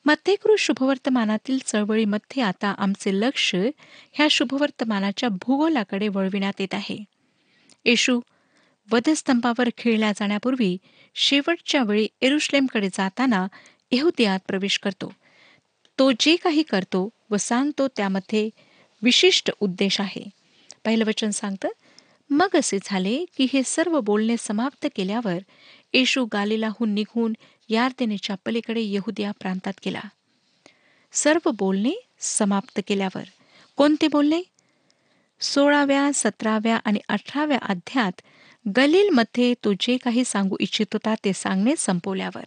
मत्तेकृ 0.07 0.55
शुभवर्तमानातील 0.59 1.59
चळवळीमध्ये 1.65 2.43
आता 2.43 2.75
आमचे 2.79 3.21
लक्ष 3.21 3.55
ह्या 4.13 4.27
शुभवर्तमानाच्या 4.31 5.29
भूगोलाकडे 5.29 6.09
वळविण्यात 6.09 6.61
येत 6.61 6.75
आहे. 6.75 7.05
येशू 7.85 8.21
वधस्तंभावर 8.93 9.69
खेळल्या 9.79 10.13
जाण्यापूर्वी 10.13 10.77
शेवटच्या 11.15 11.83
वेळी 11.83 12.09
एरुश्लेमकडे 12.21 12.89
जाताना 12.89 13.47
यहुदियात 13.93 14.41
प्रवेश 14.49 14.79
करतो. 14.79 15.13
तो 15.99 16.11
जे 16.21 16.37
काही 16.37 16.63
करतो 16.63 17.09
व 17.31 17.37
सांगतो 17.37 17.89
त्यामध्ये 17.89 18.51
विशिष्ट 19.03 19.51
उद्देश 19.61 20.01
आहे. 20.01 20.25
पहिलं 20.85 21.05
वचन 21.05 21.31
सांगतं 21.31 21.69
मग 22.31 22.49
असे 22.55 22.79
झाले 22.85 23.25
की 23.37 23.47
हे 23.53 23.63
सर्व 23.65 24.01
बोलणे 24.01 24.37
समाप्त 24.39 24.87
केल्यावर 24.97 25.39
येशू 25.93 26.25
गालिलाहून 26.33 26.91
निघून 26.91 27.33
यार्देनेच्या 27.71 28.37
पलीकडे 28.47 28.81
यहुदिया 28.81 29.31
प्रांतात 29.31 29.73
गेला. 29.85 30.01
सर्व 31.13 31.51
बोलणे 31.51 32.07
समाप्त 32.21 32.81
केल्यावर 32.87 33.23
कोणते 33.77 34.09
बोलणे? 34.09 34.43
सोळाव्या 35.41 36.11
सतराव्या 36.15 36.77
आणि 36.77 36.99
अठराव्या 37.09 37.59
अध्यात 37.63 38.21
गलीलमध्ये 38.77 39.55
तो 39.65 39.73
जे 39.73 39.97
काही 39.97 40.25
सांगू 40.25 40.57
इच्छित 40.61 40.87
होता 40.93 41.15
ते 41.25 41.33
सांगणे 41.33 41.75
संपवल्यावर 41.79 42.45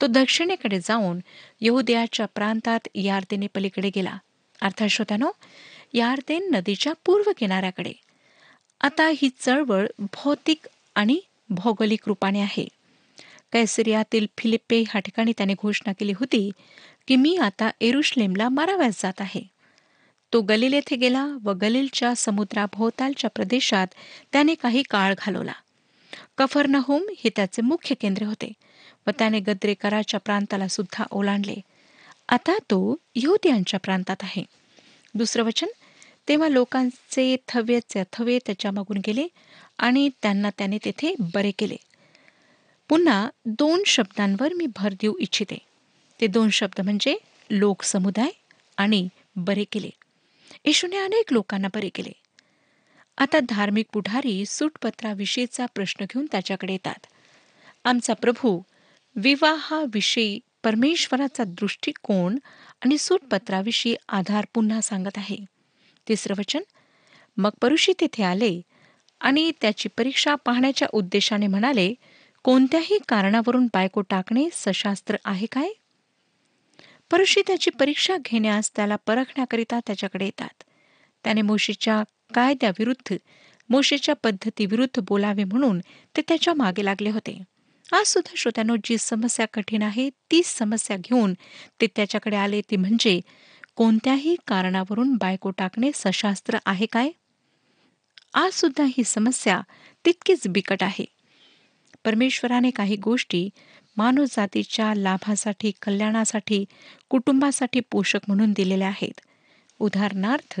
तो 0.00 0.06
दक्षिणेकडे 0.06 0.80
जाऊन 0.80 1.18
यहुदयाच्या 1.60 2.26
प्रांतात 2.26 2.88
यार्देने 2.94 3.46
पलीकडे 3.54 3.90
गेला. 3.94 4.18
अर्थात 4.62 4.88
श्रोत्यानो 4.88 5.30
यार्देन 5.94 6.50
नदीच्या 6.54 6.92
पूर्व 7.04 7.30
किनाऱ्याकडे. 7.38 7.92
आता 8.80 9.10
ही 9.16 9.28
चळवळ 9.40 9.86
भौतिक 9.98 10.68
आणि 10.94 11.20
भौगोलिक 11.48 12.00
रूपाने 12.06 12.40
आहे. 12.40 12.68
कैसरियातील 13.52 14.26
फिलिप्पे 14.38 14.80
ह्या 14.80 15.00
ठिकाणी 15.00 15.32
त्याने 15.36 15.54
घोषणा 15.54 15.92
केली 15.92 16.12
होती 16.12 16.50
की 17.08 17.16
मी 17.16 17.36
आता 17.36 17.70
एरुश्लेमला 17.80 18.48
माराव्यास 18.48 19.02
जात 19.02 19.20
आहे. 19.20 19.42
तो 20.32 20.40
गलील 20.40 20.72
येथे 20.72 20.96
गेला 20.96 21.26
व 21.42 21.52
गलीलच्या 21.52 22.14
समुद्राभोवतालच्या 22.16 23.30
प्रदेशात 23.30 23.86
त्याने 24.32 24.54
काही 24.54 24.82
काळ 24.82 25.14
घालवला. 25.18 25.52
कफरनहोम 26.38 27.02
हे 27.18 27.30
त्याचे 27.36 27.62
मुख्य 27.62 27.94
केंद्र 27.94 28.22
होते 28.22 28.52
व 29.06 29.10
त्याने 29.10 29.40
गद्रेकराच्या 29.40 30.20
प्रांताला 30.20 30.68
सुद्धा 30.68 31.04
ओलांडले. 31.10 31.56
आता 32.28 32.58
तो 32.58 32.96
यहुदियांच्या 33.14 33.80
प्रांतात 33.80 34.16
आहे. 34.22 34.44
दुसरं 35.14 35.42
वचन 35.42 35.66
तेव्हा 36.28 36.48
लोकांचे 36.48 37.36
थव्यचे 37.48 38.02
थवे 38.12 38.38
त्याच्या 38.46 38.70
मागून 38.70 38.96
गेले 39.06 39.26
आणि 39.78 40.08
त्यांना 40.22 40.50
त्याने 40.50 40.78
तेथे 40.84 41.14
बरे 41.34 41.50
केले. 41.50 41.76
पुन्हा 42.88 43.28
दोन 43.44 43.82
शब्दांवर 43.86 44.52
मी 44.52 44.66
भर 44.66 44.92
देऊ 44.92 45.14
इच्छिते. 45.18 45.58
ते 46.20 46.26
दोन 46.26 46.50
शब्द 46.50 46.80
म्हणजे 46.80 47.16
लोकसमुदाय 47.50 48.30
आणि 48.76 49.08
बरे 49.36 49.64
केले. 49.64 49.90
येशूने 50.64 50.96
अनेक 50.96 51.32
लोकांना 51.32 51.68
बरे 51.74 51.88
केले. 51.88 52.12
आता 53.18 53.40
धार्मिक 53.48 53.86
पुढारी 53.92 54.46
सूटपत्राविषयीचा 54.46 55.66
प्रश्न 55.66 56.04
घेऊन 56.04 56.26
त्याच्याकडे 56.32 56.72
येतात. 56.72 57.06
आमचा 57.84 58.14
प्रभू 58.14 58.62
विवाहाविषयी 59.16 60.40
परमेश्वराचा 60.64 61.44
दृष्टिकोन 61.44 62.38
आणि 62.84 62.98
सूटपत्राविषयी 62.98 63.94
आधार 64.08 64.46
पुन्हा 64.54 64.80
सांगत 64.80 65.16
आहे. 65.16 65.36
तिसरं 66.08 66.34
वचन 66.38 66.60
मग 67.36 67.50
परुषी 67.62 67.92
तेथे 68.00 68.22
आले 68.22 68.60
आणि 69.20 69.52
त्याची 69.60 69.88
परीक्षा 69.88 70.34
पाहण्याच्या 70.34 70.88
उद्देशाने 70.92 71.46
म्हणाले 71.46 71.94
कोणत्याही 72.44 72.98
कारणावरून 73.08 73.66
बायको 73.66 74.00
टाकणे 74.00 74.48
सशास्त्र 74.52 75.16
आहे 75.24 75.46
काय? 75.46 75.68
परशी 77.10 77.42
त्याची 77.46 77.70
परीक्षा 77.70 78.16
घेण्यास 78.24 78.70
त्याला 78.76 78.96
परखण्याकरिता 78.96 79.80
त्याच्याकडे 79.86 80.24
येतात. 80.24 80.62
त्याने 81.24 81.42
मोशीच्या 81.42 82.02
कायद्याविरुद्ध 82.34 83.16
मोशेच्या 83.70 84.14
पद्धतीविरुद्ध 84.14 85.02
बोलावे 85.08 85.44
म्हणून 85.44 85.78
ते 86.16 86.22
त्याच्यामागे 86.28 86.84
लागले 86.84 87.10
होते. 87.10 87.42
आज 87.92 88.06
सुद्धा 88.06 88.34
श्रोत्यानो 88.36 88.76
जी 88.84 88.98
समस्या 88.98 89.46
कठीण 89.54 89.82
आहे 89.82 90.10
तीच 90.10 90.46
समस्या 90.46 90.96
घेऊन 90.96 91.34
ते 91.80 91.86
त्याच्याकडे 91.86 92.36
आले. 92.36 92.60
ती 92.70 92.76
म्हणजे 92.76 93.20
कोणत्याही 93.76 94.36
कारणावरून 94.46 95.14
बायको 95.14 95.50
टाकणे 95.50 95.90
सशास्त्र 95.94 96.58
आहे 96.66 96.86
काय? 96.86 97.10
आज 98.34 98.52
सुद्धा 98.52 98.84
ही 98.84 99.04
समस्या 99.04 99.60
तितकीच 100.04 100.48
बिकट 100.48 100.82
आहे. 100.82 101.17
परमेश्वराने 102.04 102.70
काही 102.70 102.96
गोष्टी 102.96 103.48
मानवजातीच्या 103.96 104.94
लाभासाठी 104.94 105.72
कल्याणासाठी 105.82 106.64
कुटुंबासाठी 107.08 107.80
पोषक 107.80 108.18
म्हणून 108.28 108.52
दिलेल्या 108.52 108.88
आहेत. 108.88 109.20
उदाहरणार्थ 109.78 110.60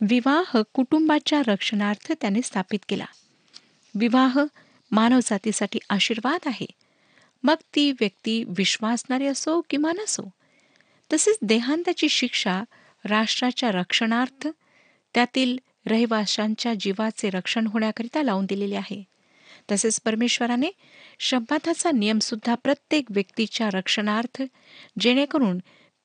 विवाह 0.00 0.62
कुटुंबाच्या 0.74 1.42
रक्षणार्थ 1.46 2.12
त्याने 2.20 2.42
स्थापित 2.42 2.78
केला. 2.88 3.04
विवाह 3.94 4.38
मानवजातीसाठी 4.90 5.78
आशीर्वाद 5.90 6.40
आहे. 6.46 6.66
मग 7.42 7.54
ती 7.74 7.92
व्यक्ती 7.92 8.44
विश्वासणारी 8.48 9.26
असो 9.26 9.60
किंवा 9.70 9.92
नसो 9.92 10.30
तसेच 11.12 11.38
देहांताची 11.42 12.08
शिक्षा 12.08 12.62
राष्ट्राच्या 13.04 13.70
रक्षणार्थ 13.70 14.48
त्यातील 15.14 15.58
रहिवाशांच्या 15.86 16.74
जीवाचे 16.74 17.30
रक्षण 17.30 17.66
होण्याकरिता 17.66 18.22
लावून 18.22 18.46
दिलेली 18.46 18.74
आहे. 18.74 19.04
तसेच 19.70 20.00
परमेश्वराने 20.00 20.70
शब्दाचा 21.18 21.90
नियम 21.90 22.18
सुद्धा 22.18 22.54
प्रत्येक 22.54 23.04
व्यक्तीच्या 23.10 23.70
रक्षणार्थ 23.72 24.42
जेणेकरून 25.00 25.58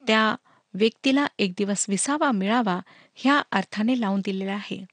त्या 0.07 0.35
व्यक्तीला 0.73 1.27
एक 1.39 1.51
दिवस 1.57 1.85
विसावा 1.89 2.31
मिळावा 2.31 2.79
ह्या 3.15 3.41
अर्थाने 3.51 4.01
लावून 4.01 4.21
दिलेला 4.25 4.51
आहे. 4.51 4.85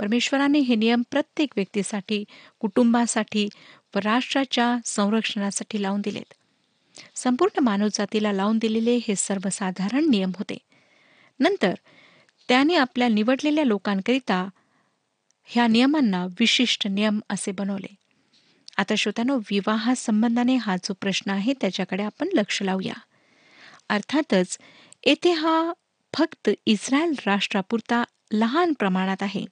परमेश्वराने 0.00 0.58
हे 0.58 0.74
नियम 0.74 1.02
प्रत्येक 1.10 1.52
व्यक्तीसाठी 1.56 2.24
कुटुंबासाठी 2.58 3.48
व 3.94 3.98
राष्ट्राच्या 3.98 4.76
संरक्षणासाठी 4.84 5.82
लावून 5.82 6.00
दिलेत. 6.00 6.34
संपूर्ण 7.14 7.60
मानवजातीला 7.62 8.32
लावून 8.32 8.58
दिलेले 8.58 8.98
हे 9.08 9.16
सर्वसाधारण 9.16 10.10
नियम 10.10 10.30
होते. 10.38 10.58
नंतर 11.40 11.74
त्याने 12.48 12.74
आपल्या 12.74 13.08
निवडलेल्या 13.08 13.64
लोकांकरिता 13.64 14.48
ह्या 15.52 15.66
नियमांना 15.66 16.26
विशिष्ट 16.26 16.86
नियम 16.86 17.20
असे 17.28 17.52
बनवले. 17.52 17.94
आता 18.76 18.94
श्रोत्यानो 18.94 19.36
विवाहासंबंधाने 19.36 20.56
हा 20.56 20.76
जो 20.76 20.92
प्रश्न 20.92 21.30
आहे 21.30 21.52
त्याच्याकडे 21.60 22.02
आपण 22.02 22.28
लक्ष 22.32 22.62
लावूया. 22.62 22.92
अर्थातच 23.88 24.58
येथे 25.06 25.32
हा 25.32 25.72
फक्त 26.14 26.50
इस्रायल 26.66 27.14
राष्ट्रापुरता 27.26 28.04
लहान 28.32 28.72
प्रमाणात 28.72 29.22
आहे. 29.22 29.44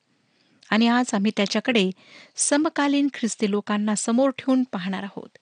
आणि 0.70 0.88
आज 0.88 1.14
आम्ही 1.14 1.32
त्याच्याकडे 1.36 1.90
समकालीन 2.36 3.08
ख्रिस्ती 3.14 3.50
लोकांना 3.50 3.94
समोर 3.94 4.30
ठेवून 4.30 4.64
पाहणार 4.64 5.02
आहोत. 5.02 5.38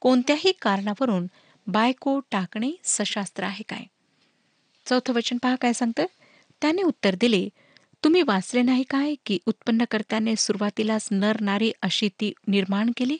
कोणत्याही 0.00 0.52
कारणावरून 0.62 1.26
बायको 1.66 2.20
टाकणे 2.30 2.72
सशास्त्र 2.84 3.44
आहे 3.44 3.62
काय? 3.68 3.82
चौथं 4.86 5.12
वचन 5.12 5.38
पहा 5.42 5.56
काय 5.56 5.72
सांगतं? 5.72 6.04
त्याने 6.60 6.82
उत्तर 6.82 7.14
दिले 7.20 7.48
तुम्ही 8.04 8.22
वाचले 8.22 8.62
नाही 8.62 8.82
काय 8.82 9.14
की 9.26 9.38
उत्पन्नकर्त्याने 9.46 10.36
सुरुवातीलाच 10.36 11.08
नर 11.10 11.40
नारी 11.40 11.72
अशी 11.82 12.08
ती 12.08 12.32
निर्माण 12.48 12.90
केली? 12.96 13.16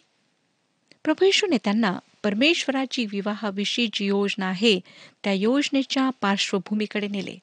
प्रभू 1.05 1.25
येशूने 1.25 1.57
त्यांना 1.65 1.99
परमेश्वराची 2.23 3.07
विवाहाविषयी 3.07 3.87
जी 3.93 4.07
योजना 4.07 4.47
आहे 4.47 4.81
त्या 5.25 5.33
योजनेच्या 5.33 6.11
पार्श्वभूमीकडे 6.21 7.09
नेले. 7.09 7.39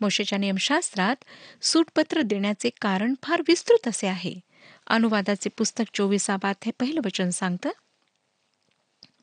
मोशेच्या 0.00 0.38
नियमशास्त्रात 0.38 1.16
सूटपत्र 1.62 2.22
देण्याचे 2.22 2.70
कारण 2.80 3.14
फार 3.22 3.42
विस्तृत 3.48 3.88
असे 3.88 4.06
आहे. 4.06 4.34
अनुवादाचे 4.86 5.48
पुस्तक 5.48 5.84
चोवीसाबाद 5.94 6.54
हे 6.66 6.72
पहिलं 6.80 7.00
वचन 7.04 7.30
सांगतं 7.30 7.70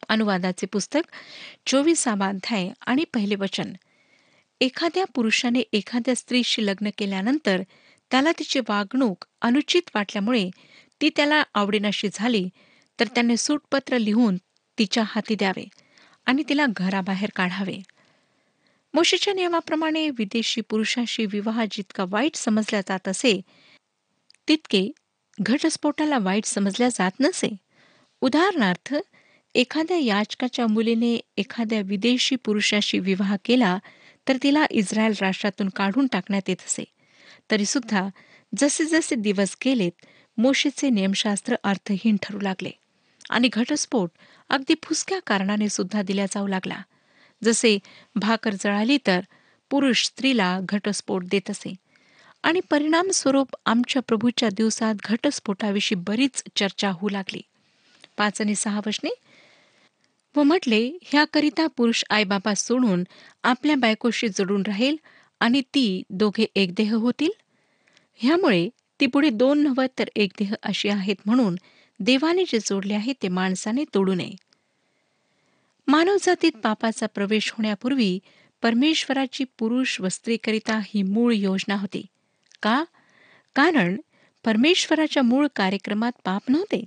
अनुवादाचे 0.09 0.65
पुस्तक 0.65 1.01
चोवीसाबाध्याय 1.65 2.69
आणि 2.85 3.03
पहिले 3.03 3.35
वचन. 3.35 3.73
एखाद्या 4.61 5.03
पुरुषाने 5.15 5.59
एखाद्या 5.73 6.15
स्त्रीशी 6.15 6.65
लग्न 6.65 6.89
केल्यानंतर 6.97 7.61
त्याला 8.11 8.31
तिची 8.31 8.59
वागणूक 8.59 9.25
अनुचित 9.41 9.89
वाटल्यामुळे 9.95 10.49
ती 11.01 11.09
त्याला 11.15 11.43
आवडेनाशी 11.53 12.07
झाली 12.13 12.47
तर 12.99 13.07
त्याने 13.07 13.37
सूटपत्र 13.37 13.97
लिहून 13.97 14.37
तिच्या 14.77 15.03
हाती 15.07 15.35
द्यावे 15.35 15.65
आणि 16.25 16.43
तिला 16.49 16.65
घराबाहेर 16.77 17.29
काढावे. 17.35 17.77
मोशीच्या 18.93 19.33
नियमाप्रमाणे 19.33 20.09
विदेशी 20.09 20.61
पुरुषाशी 20.61 21.25
विवाह 21.25 21.63
जितका 21.71 22.05
वाईट 22.09 22.35
समजला 22.35 22.81
जात 22.81 23.07
असे 23.07 23.39
तितके 24.47 24.87
घटस्फोटाला 25.41 26.17
वाईट 26.17 26.45
समजल्या 26.45 26.89
जात 26.89 27.19
नसे. 27.19 27.55
उदाहरणार्थ 28.21 28.95
एखाद्या 29.55 29.97
याचकाच्या 29.97 30.67
मुलीने 30.67 31.19
एखाद्या 31.37 31.81
विदेशी 31.85 32.35
पुरुषाशी 32.35 32.99
विवाह 32.99 33.35
केला 33.45 33.77
तर 34.27 34.37
तिला 34.43 34.65
इस्रायल 34.71 35.13
राष्ट्रातून 35.21 35.69
काढून 35.69 36.07
टाकण्यात 36.07 36.49
येत 36.49 36.61
असे. 36.65 36.83
तरीसुद्धा 37.51 38.07
जसे 38.57 38.85
जसे 38.85 39.15
दिवस 39.15 39.55
गेलेत 39.65 40.05
मोशेचे 40.37 40.89
नियमशास्त्र 40.89 41.55
अर्थहीन 41.63 42.17
ठरू 42.21 42.39
लागले 42.39 42.71
आणि 43.29 43.49
घटस्फोट 43.53 44.09
अगदी 44.49 44.73
फुसक्या 44.83 45.19
कारणाने 45.27 45.69
सुद्धा 45.69 46.01
दिला 46.01 46.25
जाऊ 46.25 46.47
लागला. 46.47 46.81
जसे 47.43 47.79
भाकर 48.15 48.53
जळाली 48.53 48.97
तर 49.07 49.19
पुरुष 49.69 50.05
स्त्रीला 50.05 50.59
घटस्फोट 50.63 51.23
देत 51.25 51.49
असे. 51.49 51.75
आणि 52.43 52.59
परिणामस्वरूप 52.69 53.55
आमच्या 53.65 54.01
प्रभूच्या 54.01 54.49
दिवसात 54.49 54.95
घटस्फोटाविषयी 55.03 55.95
बरीच 55.95 56.43
चर्चा 56.55 56.89
होऊ 56.89 57.09
लागली. 57.09 57.41
पाच 58.17 58.41
आणि 58.41 58.55
सहा 58.55 58.81
वचने 58.85 59.09
व 60.35 60.43
म्हटले 60.43 60.91
ह्याकरिता 61.01 61.67
पुरुष 61.67 62.03
आईबाबा 62.09 62.53
सोडून 62.53 63.03
आपल्या 63.43 63.75
बायकोशी 63.75 64.27
जोडून 64.27 64.63
राहील 64.67 64.95
आणि 65.39 65.61
ती 65.61 66.03
दोघे 66.09 66.45
एक 66.55 66.73
देह 66.73 66.95
होतील? 66.95 67.29
ह्यामुळे 68.15 68.69
ती 68.99 69.05
पुढे 69.05 69.29
दोन 69.29 69.59
नव्हे 69.63 69.87
तर 69.99 70.09
एक 70.15 70.31
देह 70.39 70.55
अशी 70.63 70.89
आहेत 70.89 71.15
म्हणून 71.25 71.55
देवाने 71.99 72.43
जे 72.43 72.59
जोडले 72.59 72.93
आहे 72.93 73.13
ते 73.13 73.27
माणसाने 73.27 73.83
तोडू 73.93 74.13
नये. 74.13 74.35
मानवजातीत 75.87 76.51
पापाचा 76.63 77.05
प्रवेश 77.05 77.51
होण्यापूर्वी 77.51 78.19
परमेश्वराची 78.61 79.43
पुरुष 79.43 80.01
व 80.01 80.07
स्त्रीकरिता 80.07 80.79
ही 80.85 81.01
मूळ 81.03 81.33
योजना 81.33 81.75
होती. 81.75 82.05
का? 82.63 82.83
कारण 83.55 83.97
परमेश्वराच्या 84.45 85.23
मूळ 85.23 85.47
कार्यक्रमात 85.55 86.11
पाप 86.25 86.41
नव्हते. 86.49 86.83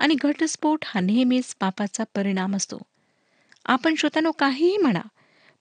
आणि 0.00 0.14
घटस्फोट 0.14 0.84
हा 0.84 1.00
नेहमीच 1.00 1.56
पापाचा 1.60 2.04
परिणाम 2.14 2.56
असतो. 2.56 2.78
आपण 3.64 3.94
श्रोतानो 3.94 4.32
काहीही 4.32 4.76
म्हणा 4.76 5.00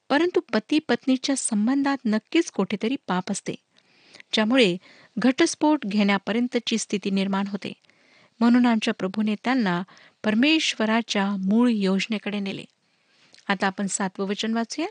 परंतु 0.09 0.39
पती 0.53 0.79
पत्नीच्या 0.79 1.35
संबंधात 1.35 1.97
नक्कीच 2.05 2.51
कुठेतरी 2.51 2.95
पाप 3.07 3.31
असते. 3.31 3.55
ज्यामुळे 4.33 4.77
घटस्फोट 5.17 5.85
घेण्यापर्यंतची 5.85 6.77
स्थिती 6.77 7.09
निर्माण 7.09 7.47
होते. 7.47 7.73
म्हणून 8.39 8.65
आमच्या 8.65 8.93
प्रभूने 8.93 9.35
त्यांना 9.35 9.83
परमेश्वराच्या 10.23 11.35
मूळ 11.39 11.69
योजनेकडे 11.69 12.39
नेले. 12.39 12.65
आता 13.47 13.67
आपण 13.67 13.87
सातवं 13.87 14.27
वचन 14.27 14.53
वाचूया. 14.53 14.87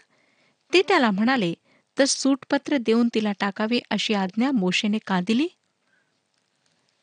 ते 0.73 0.83
त्याला 0.89 1.11
म्हणाले 1.11 1.55
तर 1.99 2.05
सूटपत्र 2.05 2.77
देऊन 2.77 3.09
तिला 3.15 3.33
टाकावे 3.33 3.81
अशी 3.91 4.15
आज्ञा 4.15 4.51
मोशेने 4.51 4.99
का 5.07 5.21
दिली? 5.21 5.49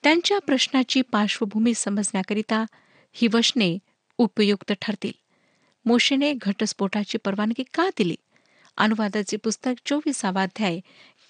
त्यांच्या 0.05 0.39
प्रश्नाची 0.39 1.01
पार्श्वभूमी 1.01 1.73
समजण्याकरिता 1.73 2.63
ही 3.13 3.27
वचने 3.33 3.77
उपयुक्त 4.17 4.73
ठरतील. 4.81 5.11
मोशेने 5.85 6.33
घटस्फोटाची 6.33 7.17
परवानगी 7.17 7.63
का 7.73 7.89
दिली? 7.97 8.15
अनुवादाचे 8.77 9.37
पुस्तक 9.37 9.73
चोवीसावा 9.85 10.43
अध्याय 10.43 10.79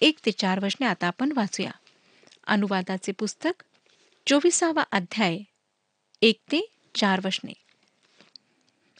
एक 0.01 0.17
ते 0.25 0.31
चार 0.31 0.63
वचने 0.63 0.87
आता 0.87 1.07
आपण 1.07 1.31
वाचूया. 1.31 1.71
अनुवादाचे 2.47 3.11
पुस्तक 3.11 3.63
चोवीसावा 4.27 4.83
अध्याय 4.91 5.37
एक 6.21 6.39
ते 6.51 6.61
चार 6.95 7.21
वचने 7.25 7.53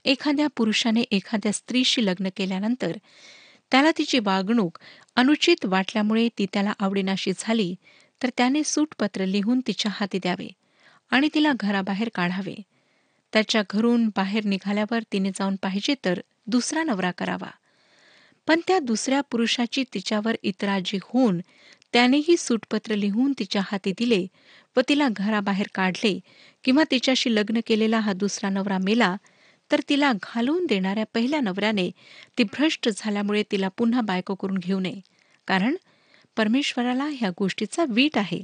एखाद्या 0.05 0.47
पुरुषाने 0.55 1.01
एखाद्या 1.01 1.51
स्त्रीशी 1.51 2.05
लग्न 2.05 2.29
केल्यानंतर 2.37 2.97
त्याला 3.71 3.91
तिची 3.97 4.19
वागणूक 4.19 4.77
अनुचित 5.15 5.65
वाटल्यामुळे 5.65 6.27
ती 6.37 6.45
त्याला 6.53 6.73
आवडेनाशी 6.79 7.31
झाली 7.39 7.75
तर 8.21 8.29
त्याने 8.37 8.63
सूटपत्र 8.63 9.25
लिहून 9.25 9.59
तिच्या 9.67 9.91
हाती 9.95 10.17
द्यावे 10.17 10.47
आणि 11.11 11.29
तिला 11.33 11.51
घराबाहेर 11.59 12.09
काढावे. 12.15 12.55
त्याच्या 13.33 13.61
घरून 13.69 14.07
बाहेर 14.15 14.45
निघाल्यावर 14.45 15.03
तिने 15.11 15.29
जाऊन 15.29 15.55
पाहिजे 15.55 15.95
तर 16.05 16.19
दुसरा 16.47 16.83
नवरा 16.83 17.11
करावा. 17.11 17.49
पण 18.47 18.59
त्या 18.67 18.79
दुसऱ्या 18.79 19.21
पुरुषाची 19.21 19.83
तिच्यावर 19.93 20.35
इतराजी 20.43 20.97
होऊन 21.03 21.39
त्यानेही 21.93 22.35
सूटपत्र 22.37 22.95
लिहून 22.95 23.33
तिच्या 23.39 23.61
हाती 23.65 23.91
दिले 23.91 24.25
व 24.77 24.81
तिला 24.89 25.07
घराबाहेर 25.11 25.67
काढले 25.75 26.19
किंवा 26.63 26.83
तिच्याशी 26.91 27.35
लग्न 27.35 27.59
केलेला 27.67 27.99
हा 27.99 28.13
दुसरा 28.13 28.49
नवरा 28.49 28.77
मेला 28.77 29.15
तर 29.71 29.81
तिला 29.89 30.11
घालवून 30.13 30.65
देणाऱ्या 30.65 31.03
पहिल्या 31.13 31.39
नवऱ्याने 31.39 31.89
ती 32.37 32.43
भ्रष्ट 32.43 32.89
झाल्यामुळे 32.89 33.43
तिला 33.51 33.67
पुन्हा 33.67 34.01
बायको 34.01 34.35
करून 34.35 34.57
घेऊ 34.57 34.79
नये. 34.79 34.99
कारण 35.47 35.75
परमेश्वराला 36.35 37.09
ह्या 37.13 37.29
गोष्टीचा 37.29 37.85
वीट 37.89 38.17
आहे. 38.17 38.43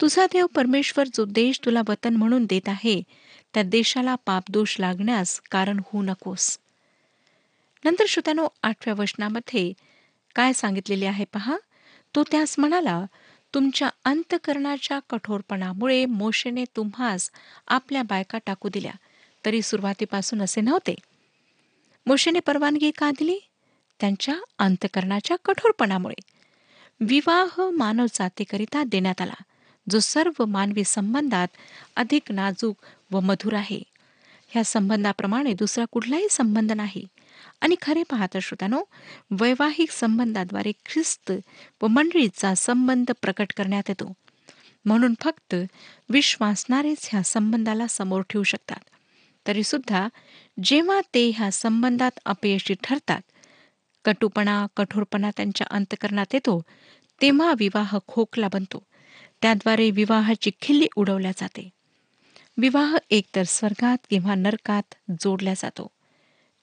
तुझा 0.00 0.26
देव 0.26 0.46
परमेश्वर 0.46 1.06
जो 1.14 1.24
देश 1.24 1.60
तुला 1.64 1.82
वतन 1.88 2.16
म्हणून 2.16 2.44
देत 2.44 2.68
आहे 2.68 3.02
त्या 3.54 3.62
देशाला 3.62 4.14
पापदोष 4.14 4.80
लागण्यास 4.80 5.40
कारण 5.50 5.78
होऊ 5.78 6.02
नकोस. 6.02 6.58
नंतर 7.84 8.04
श्रोत्यानो 8.08 8.48
आठव्या 8.62 8.94
वचनामध्ये 8.94 9.72
काय 10.34 10.52
सांगितलेले 10.52 11.06
आहे 11.06 11.24
पहा? 11.24 11.56
तो 12.14 12.22
त्यास 12.22 12.54
म्हणाला 12.58 13.04
तुमच्या 13.54 13.90
अंतकरणाच्या 14.04 14.98
कठोरपणामुळे 15.10 16.06
मोशेने 16.06 16.64
तुम्हास 16.76 17.30
आपल्या 17.68 18.02
बायका 18.02 18.38
टाकू 18.46 18.68
दिल्या. 18.68 18.92
तरी 19.44 19.62
सुरुवातीपासून 19.62 20.42
असे 20.42 20.60
नव्हते. 20.60 20.94
मोशेने 22.06 22.40
परवानगी 22.40 22.90
का 22.90 23.10
दिली? 23.10 23.38
त्यांच्या 24.00 24.34
अंतकरणाच्या 24.58 25.36
कठोरपणामुळे. 25.44 26.39
विवाह 27.02 27.70
मानव 27.70 28.06
जातीकरिता 28.14 28.82
देण्यात 28.84 29.20
आला 29.20 29.34
जो 29.90 29.98
सर्व 29.98 30.44
मानवी 30.44 30.84
संबंधात 30.84 31.48
अधिक 31.96 32.32
नाजूक 32.32 32.76
व 33.10 33.20
मधुर 33.20 33.54
आहे. 33.54 33.82
ह्या 34.48 34.64
संबंधाप्रमाणे 34.64 35.52
दुसरा 35.52 35.84
कुठलाही 35.92 36.28
संबंध 36.30 36.72
नाही. 36.72 37.06
आणि 37.60 37.74
खरे 37.82 38.02
पाहता 38.02 38.38
श्रोतानो 38.42 38.82
वैवाहिक 39.30 39.90
संबंधाद्वारे 39.90 40.72
ख्रिस्त 40.72 41.32
व 41.82 41.86
मंडळीचा 41.86 42.54
संबंध 42.54 43.10
प्रकट 43.22 43.52
करण्यात 43.56 43.82
येतो. 43.88 44.12
म्हणून 44.84 45.14
फक्त 45.20 45.54
विश्वासणारेच 46.10 47.08
ह्या 47.12 47.22
संबंधाला 47.22 47.86
समोर 47.86 48.22
ठेवू 48.30 48.44
शकतात. 48.44 48.80
तरी 49.46 49.62
सुद्धा 49.62 50.08
जेव्हा 50.64 51.00
ते 51.14 51.30
ह्या 51.30 51.52
संबंधात 51.52 52.18
अपयशी 52.26 52.74
ठरतात 52.84 53.20
कटुपणा 54.04 54.66
कठोरपणा 54.76 55.30
त्यांच्या 55.36 55.66
अंतकरणात 55.70 56.26
येतो 56.32 56.62
तेव्हा 57.22 57.52
विवाह 57.58 57.98
खोकला 58.08 58.48
बनतो. 58.52 58.82
त्याद्वारे 59.42 59.90
विवाहाची 59.90 60.50
खिल्ली 60.62 60.86
उडवल्या 60.96 61.30
जाते. 61.30 61.68
विवाह 62.58 62.96
एकतर 63.10 63.42
स्वर्गात 63.42 63.98
किंवा 64.10 64.34
नरकात 64.34 64.94
जोडला 65.10 65.54
जातो. 65.56 65.86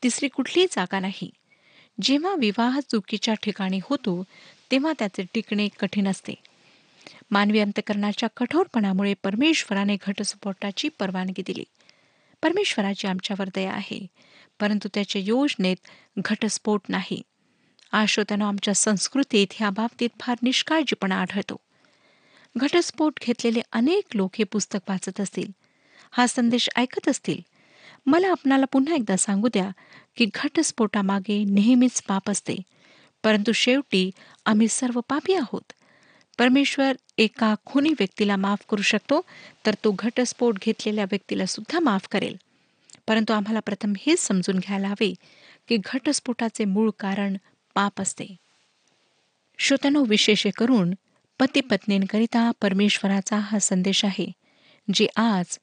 तिसरी 0.03 0.27
कुठलीही 0.27 0.67
जागा 0.71 0.99
नाही. 0.99 1.29
जेव्हा 2.01 2.35
विवाह 2.35 2.79
चुकीच्या 2.79 3.33
ठिकाणी 3.33 3.79
होतो 3.83 4.23
तेव्हा 4.71 4.93
त्याचे 4.99 5.23
टिकणे 5.33 5.67
कठीण 5.79 6.07
असते. 6.07 6.33
मानवी 7.31 7.59
अंतकरणाच्या 7.59 8.29
कठोरपणामुळे 8.37 9.13
परमेश्वराने 9.13 9.97
घटस्फोटाची 10.07 10.89
परवानगी 10.89 11.41
दिली. 11.45 11.63
परमेश्वराची 12.43 13.07
आमच्यावर 13.07 13.49
दया 13.55 13.71
आहे 13.71 14.07
परंतु 14.59 14.89
त्याच्या 14.93 15.21
योजनेत 15.25 15.77
घटस्फोट 16.17 16.81
नाही. 16.89 17.21
आश्रोत्यानं 17.91 18.45
आमच्या 18.45 18.73
संस्कृतीत 18.73 19.47
ह्या 19.51 19.69
बाबतीत 19.69 20.09
फार 20.19 20.37
निष्काळजीपणा 20.43 21.21
आढळतो. 21.21 21.55
घटस्फोट 22.57 23.19
घेतलेले 23.21 23.61
अनेक 23.71 24.03
लोक 24.13 24.29
हे 24.37 24.43
पुस्तक 24.43 24.79
वाचत 24.89 25.21
असतील. 25.21 25.51
हा 26.11 26.27
संदेश 26.27 26.69
ऐकत 26.75 27.09
असतील. 27.09 27.41
मला 28.05 28.27
आपणाला 28.27 28.65
पुन्हा 28.65 28.95
एकदा 28.95 29.17
सांगू 29.17 29.47
द्या 29.47 29.69
की 30.15 30.25
घटस्फोटामागे 30.33 31.43
नेहमीच 31.43 32.01
पाप 32.01 32.29
असते. 32.29 32.55
परंतु 33.23 33.51
शेवटी 33.51 34.11
आम्ही 34.45 34.67
सर्व 34.67 34.99
पापी 35.09 35.33
आहोत. 35.33 35.73
परमेश्वर 36.39 36.95
एका 37.17 37.55
खुनी 37.65 37.89
व्यक्तीला 37.89 38.35
माफ 38.35 38.59
करू 38.69 38.81
शकतो 38.81 39.21
तर 39.65 39.73
तो 39.73 39.95
घटस्फोट 39.99 40.59
घेतलेल्या 40.59 41.03
व्यक्तीला 41.03 41.45
सुद्धा 41.45 41.79
माफ 41.79 42.07
करेल. 42.11 42.35
परंतु 43.07 43.33
आम्हाला 43.33 43.59
प्रथम 43.59 43.93
हेच 44.07 44.19
समजून 44.19 44.59
घ्यायला 44.59 44.87
हवे 44.87 45.13
की 45.67 45.77
घटस्फोटाचे 45.85 46.65
मूळ 46.65 46.91
कारण 46.99 47.37
पाप 47.77 48.01
असते. 48.01 48.35
श्रोत्यानो 49.59 50.03
विशेष 50.03 50.47
करून 50.57 50.93
पती 51.39 51.61
पत्नींकरिता 51.61 52.51
परमेश्वराचा 52.61 53.37
हा 53.37 53.59
संदेश 53.59 54.05
आहे 54.05 54.31
जे 54.93 55.07
आज 55.15 55.59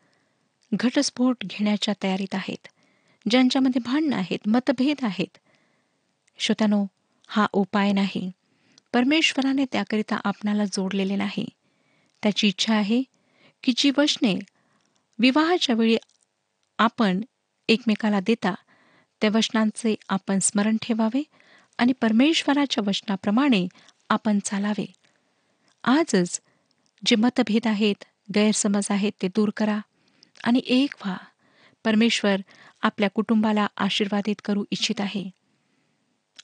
घटस्फोट 0.74 1.36
घेण्याच्या 1.44 1.94
तयारीत 2.02 2.34
आहेत 2.34 2.68
ज्यांच्यामध्ये 3.30 3.80
भांडणं 3.84 4.16
आहेत 4.16 4.38
मतभेद 4.46 4.96
आहेत. 5.02 5.38
श्रोत्यानो 6.38 6.86
हा 7.26 7.46
उपाय 7.52 7.92
नाही. 7.92 8.30
परमेश्वराने 8.92 9.64
त्याकरिता 9.72 10.20
आपणाला 10.24 10.64
जोडलेले 10.64 11.16
नाही. 11.16 11.46
त्याची 12.22 12.48
इच्छा 12.48 12.74
आहे 12.74 13.02
की 13.62 13.72
जी 13.76 13.90
वचने 13.98 14.34
विवाहाच्या 15.18 15.74
वेळी 15.74 15.96
आपण 16.78 17.20
एकमेकाला 17.68 18.20
देता 18.20 18.54
त्या 19.20 19.30
वचनांचे 19.34 19.94
आपण 20.08 20.38
स्मरण 20.38 20.76
ठेवावे 20.82 21.22
आणि 21.78 21.92
परमेश्वराच्या 21.92 22.84
वचनाप्रमाणे 22.86 23.68
आपण 24.10 24.38
चालावे. 24.44 24.92
आजच 25.84 26.40
जे 27.06 27.16
मतभेद 27.16 27.66
आहेत 27.66 28.04
गैरसमज 28.34 28.86
आहेत 28.90 29.12
ते 29.22 29.28
दूर 29.28 29.50
करा 29.56 29.78
आणि 30.44 30.60
एक 30.66 30.94
व्हा. 31.04 31.16
परमेश्वर 31.84 32.36
आपल्या 32.82 33.10
कुटुंबाला 33.10 33.66
आशीर्वादित 33.76 34.36
करू 34.44 34.64
इच्छित 34.70 35.00
आहे. 35.00 35.30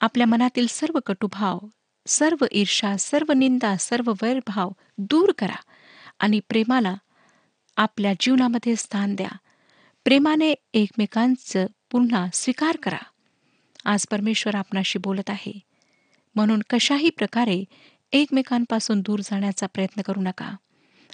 आपल्या 0.01 0.27
मनातील 0.27 0.67
सर्व 0.67 0.99
कटुभाव 1.07 1.59
सर्व 2.07 2.45
ईर्षा 2.53 2.97
सर्व 2.97 3.33
निंदा 3.33 3.77
सर्व 3.77 4.13
वैरभाव 4.23 4.71
दूर 4.99 5.33
करा 5.39 5.57
आणि 6.19 6.41
प्रेमाला 6.41 6.95
आपल्या 7.77 8.13
जीवनामध्ये 8.21 8.77
स्थान 8.77 9.15
द्या. 9.15 9.37
प्रेमाने 10.05 10.55
एकमेकांचं 10.75 11.67
पुन्हा 11.91 12.27
स्वीकार 12.33 12.77
करा. 12.77 12.99
आज 13.85 14.07
परमेश्वर 14.07 14.55
आपणाशी 14.55 14.99
बोलत 14.99 15.31
आहे. 15.31 15.53
म्हणून 16.35 16.63
कशाही 16.71 17.11
प्रकारे 17.11 17.65
एकमेकांपासून 18.13 19.01
दूर 19.01 19.21
जाण्याचा 19.25 19.67
प्रयत्न 19.67 20.03
करू 20.03 20.21
नका. 20.21 20.57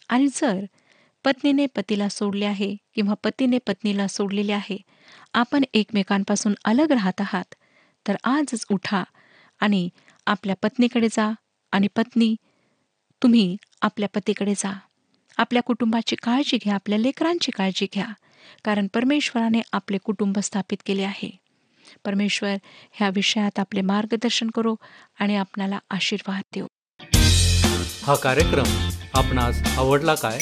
आणि 0.09 0.27
जर 0.29 0.65
पत्नीने 1.25 1.67
पतीला 1.67 2.09
सोडले 2.09 2.45
आहे 2.45 2.77
किंवा 2.95 3.15
पतीने 3.15 3.59
पत्नीला 3.59 4.07
सोडलेले 4.07 4.53
आहे 4.53 4.77
आपण 5.35 5.65
एकमेकांपासून 5.75 6.55
अलग 6.65 6.93
राहत 6.93 7.21
आहात 7.21 7.55
तर 8.09 8.17
आजच 8.25 8.67
उठा 8.71 9.05
आणि 9.61 9.89
आपल्या 10.27 10.57
पत्नीकडे 10.63 11.09
जा 11.13 11.33
आणि 11.73 11.89
पत्नी 11.97 12.37
तुम्ही 13.23 13.57
आपल्या 13.83 14.09
पतीकडे 14.09 14.55
जा. 14.57 14.73
आपल्या 15.39 15.63
कुटुंबाची 15.63 16.17
काळजी 16.17 16.59
घ्या 16.65 16.75
आपल्या 16.75 16.99
लेकरांची 16.99 17.51
काळजी 17.51 17.87
घ्या 17.95 18.07
कारण 18.65 18.87
परमेश्वराने 18.95 19.61
आपले 19.73 19.99
कुटुंब 19.99 20.39
स्थापित 20.39 20.79
केले 20.87 21.03
आहे. 21.03 21.46
परमेश्वर 22.05 22.55
ह्या 22.93 23.11
विषयात 23.15 23.59
आपले 23.59 23.81
मार्गदर्शन 23.81 24.51
करो 24.55 24.75
आणि 25.21 25.37
आपणाला 25.37 25.79
आशीर्वाद 25.91 26.43
देऊ. 26.55 26.67
हा 28.03 28.15
कार्यक्रम 28.15 28.89
आपणास 29.15 29.79
आवडला 29.79 30.15
काय? 30.15 30.39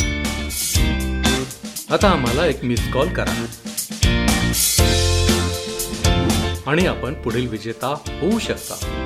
आता 1.90 2.10
आम्हाला 2.10 2.46
एक 2.46 2.64
मिस 2.64 2.92
कॉल 2.92 3.08
करा. 3.08 3.46
आणि 6.66 6.86
आपण 6.86 7.22
पुढील 7.22 7.48
विजेता 7.48 7.88
होऊ 7.88 8.38
शकता. 8.38 9.00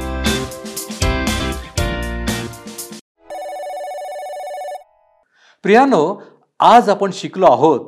प्रियानो 5.62 6.22
आज 6.61 6.88
आपण 6.88 7.11
शिकलो 7.12 7.46
आहोत 7.46 7.81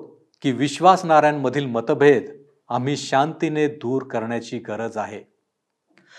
की 0.42 0.52
विश्वासणाऱ्यांमधील 0.52 1.66
मतभेद 1.66 2.39
आम्ही 2.70 2.96
शांतीने 2.96 3.66
दूर 3.66 4.02
करण्याची 4.02 4.58
गरज 4.58 4.96
आहे. 4.96 5.22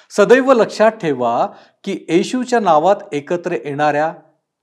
सदैव 0.10 0.54
लक्षात 0.54 0.92
ठेवा 0.92 1.48
की 1.84 2.06
येशूच्या 2.10 2.60
नावात 2.60 2.96
एकत्र 3.12 3.52
येणाऱ्या 3.52 4.14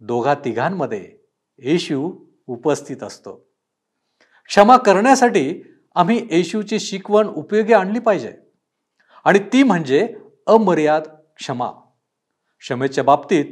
दोघा 0.01 0.35
तिघांमध्ये 0.35 1.16
येशू 1.59 2.27
उपस्थित 2.46 3.03
असतो. 3.03 3.48
क्षमा 4.46 4.77
करण्यासाठी 4.77 5.62
आम्ही 5.94 6.27
येशूची 6.31 6.79
शिकवण 6.79 7.27
उपयोगी 7.27 7.72
आणली 7.72 7.98
पाहिजे. 7.98 8.33
आणि 9.24 9.38
ती 9.38 9.62
म्हणजे 9.62 10.14
अमर्याद 10.46 11.03
क्षमा. 11.37 11.70
क्षमेच्या 12.61 13.05
बाबतीत 13.05 13.44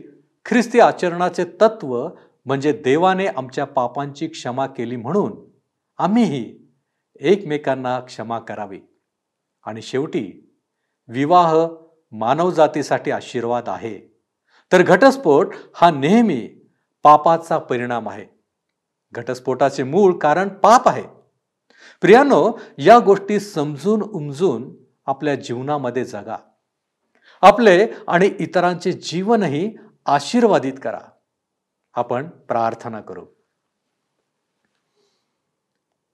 ख्रिस्ती 0.45 0.81
आचरणाचे 0.81 1.45
तत्व 1.45 2.09
म्हणजे 2.45 2.73
देवाने 2.73 3.27
आमच्या 3.27 3.65
पापांची 3.65 4.27
क्षमा 4.27 4.67
केली 4.67 4.97
म्हणून 4.97 5.33
आम्हीही 5.99 6.66
एकमेकांना 7.21 8.01
क्षमा 8.01 8.39
करावी. 8.39 8.81
आणि 9.67 9.83
शेवटी 9.83 10.55
विवाह 11.09 11.67
मानवजातीसाठी 12.13 13.11
आशीर्वाद 13.11 13.69
आहे. 13.69 13.99
तर 14.73 14.83
घटस्फोट 14.83 15.55
हा 15.75 15.91
नेहमी 15.91 16.49
पापाचा 17.03 17.59
परिणाम 17.59 18.09
आहे. 18.09 18.27
घटस्फोटाचे 19.13 19.83
मूळ 19.83 20.19
कारण 20.19 20.49
पाप 20.49 20.89
आहे. 20.89 21.03
प्रियानो 22.01 22.59
या 22.79 22.99
गोष्टी 22.99 23.41
समजून 23.41 24.03
उमजून 24.03 24.77
आपल्या 25.07 25.35
जीवनामध्ये 25.35 26.05
जगा. 26.05 26.37
आपले 27.41 27.89
आणि 28.09 28.31
इतरांचे 28.39 28.93
जीवनही 28.93 29.77
आशीर्वादित 30.07 30.73
करा. 30.83 31.01
आपण 31.95 32.29
प्रार्थना 32.29 33.01
करू. 33.01 33.27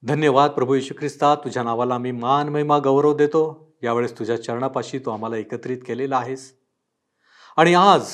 धन्यवाद 0.07 0.51
प्रभू 0.51 0.73
येशू 0.73 0.93
ख्रिस्ता. 0.99 1.35
तुझ्या 1.35 1.63
नावाला 1.63 1.95
आम्ही 1.95 2.11
मान 2.11 2.49
महिमा 2.49 2.79
गौरव 2.79 3.15
देतो. 3.15 3.73
यावेळेस 3.83 4.19
तुझ्या 4.19 4.43
चरणापाशी 4.43 4.99
तू 4.99 5.11
आम्हाला 5.11 5.37
एकत्रित 5.37 5.77
केलेला 5.87 6.17
आहेस. 6.17 6.57
आणि 7.57 7.73
आज 7.73 8.11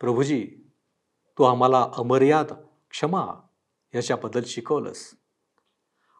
प्रभूजी 0.00 0.70
तू 1.38 1.42
आम्हाला 1.42 1.88
अमर्याद 1.96 2.46
क्षमा 2.90 3.26
याच्याबद्दल 3.94 4.42
शिकवलंस. 4.46 5.10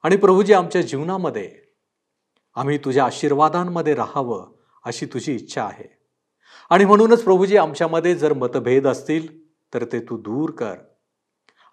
आणि 0.02 0.16
प्रभूजी 0.16 0.52
आमच्या 0.52 0.82
जीवनामध्ये 0.82 1.56
आम्ही 2.54 2.78
तुझ्या 2.78 3.04
आशीर्वादांमध्ये 3.04 3.94
राहावं 3.94 4.46
अशी 4.84 5.06
तुझी 5.06 5.34
इच्छा 5.34 5.64
आहे. 5.64 5.98
आणि 6.70 6.84
म्हणूनच 6.84 7.24
प्रभूजी 7.24 7.56
आमच्यामध्ये 7.56 8.14
जर 8.14 8.32
मतभेद 8.32 8.86
असतील 8.86 9.48
तर 9.74 9.84
ते 9.84 10.00
तू 10.00 10.16
दूर 10.16 10.50
कर. 10.50 10.74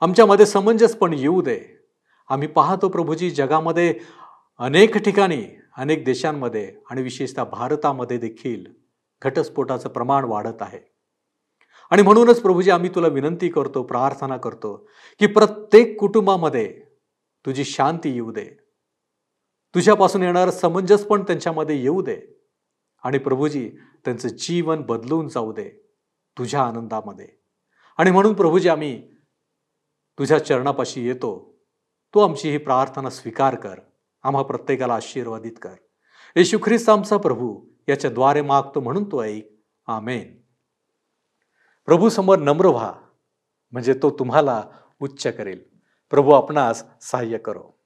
आमच्यामध्ये 0.02 0.46
समंजसपण 0.46 1.14
येऊ 1.14 1.42
दे. 1.42 1.77
आम्ही 2.30 2.48
पाहतो 2.48 2.90
प्रभूजी 2.90 3.32
जगामध्ये 3.32 4.00
अनेक 4.58 4.98
ठिकाणी 4.98 5.44
अनेक 5.78 6.06
देशांमध्ये 6.06 6.76
आणि 6.90 7.02
विशेषतः 7.02 7.44
भारतामध्ये 7.44 8.18
देखील 8.18 8.66
घटस्फोटाचं 9.22 9.90
प्रमाण 9.90 10.24
वाढत 10.24 10.62
आहे. 10.62 10.80
आणि 11.92 12.02
म्हणूनच 12.02 12.42
प्रभूजी 12.42 12.72
आम्ही 12.72 12.90
तुला 12.96 13.08
विनंती 13.08 13.50
करतो 13.50 13.84
प्रार्थना 13.84 14.38
करतो 14.38 14.90
की 15.20 15.28
प्रत्येक 15.28 16.00
कुटुंबामध्ये 16.00 16.82
तुझी 17.46 17.66
शांती 17.66 18.10
येऊ 18.10 18.32
दे. 18.32 18.46
तुझ्यापासून 19.76 20.24
येणारं 20.24 20.52
समंजस 20.52 21.06
पण 21.06 21.24
त्यांच्यामध्ये 21.24 21.82
येऊ 21.82 22.02
दे. 22.02 22.22
आणि 23.04 23.18
प्रभूजी 23.18 23.70
त्यांचं 24.06 24.28
जीवन 24.28 24.82
बदलून 24.82 25.28
जाऊ 25.28 25.52
दे 25.52 25.70
तुझ्या 26.38 26.62
आनंदामध्ये. 26.62 27.28
आणि 27.98 28.12
म्हणून 28.12 28.34
प्रभूजी 28.34 28.70
आम्ही 28.70 29.16
तुझ्या 30.20 30.46
चरणापाशी 30.46 31.08
येतो 31.08 31.57
तू 32.14 32.20
आमची 32.20 32.50
ही 32.50 32.58
प्रार्थना 32.58 33.10
स्वीकार 33.10 33.56
कर. 33.56 33.80
आम्हा 34.24 34.44
प्रत्येकाला 34.44 34.96
आशीर्वादित 34.96 35.52
कर. 35.62 35.76
येशू 36.36 36.58
ख्रिस्त 36.64 36.90
आमचा 36.90 37.18
प्रभू 37.18 37.66
याच्याद्वारे 37.90 38.42
मागतो 38.42 38.80
म्हणून 38.80 39.12
तो 39.12 39.24
ऐक. 39.24 39.62
आमेन. 39.88 40.38
प्रभू 41.86 42.10
समोर 42.10 42.38
नम्र 42.38 42.66
व्हा 42.66 42.94
म्हणजे 43.72 43.94
तो 43.94 44.10
तुम्हाला 44.10 44.64
उच्च 45.00 45.28
करेल. 45.28 45.64
प्रभू 46.10 46.32
आपणास 46.32 46.84
सहाय्य 47.02 47.38
करो. 47.38 47.80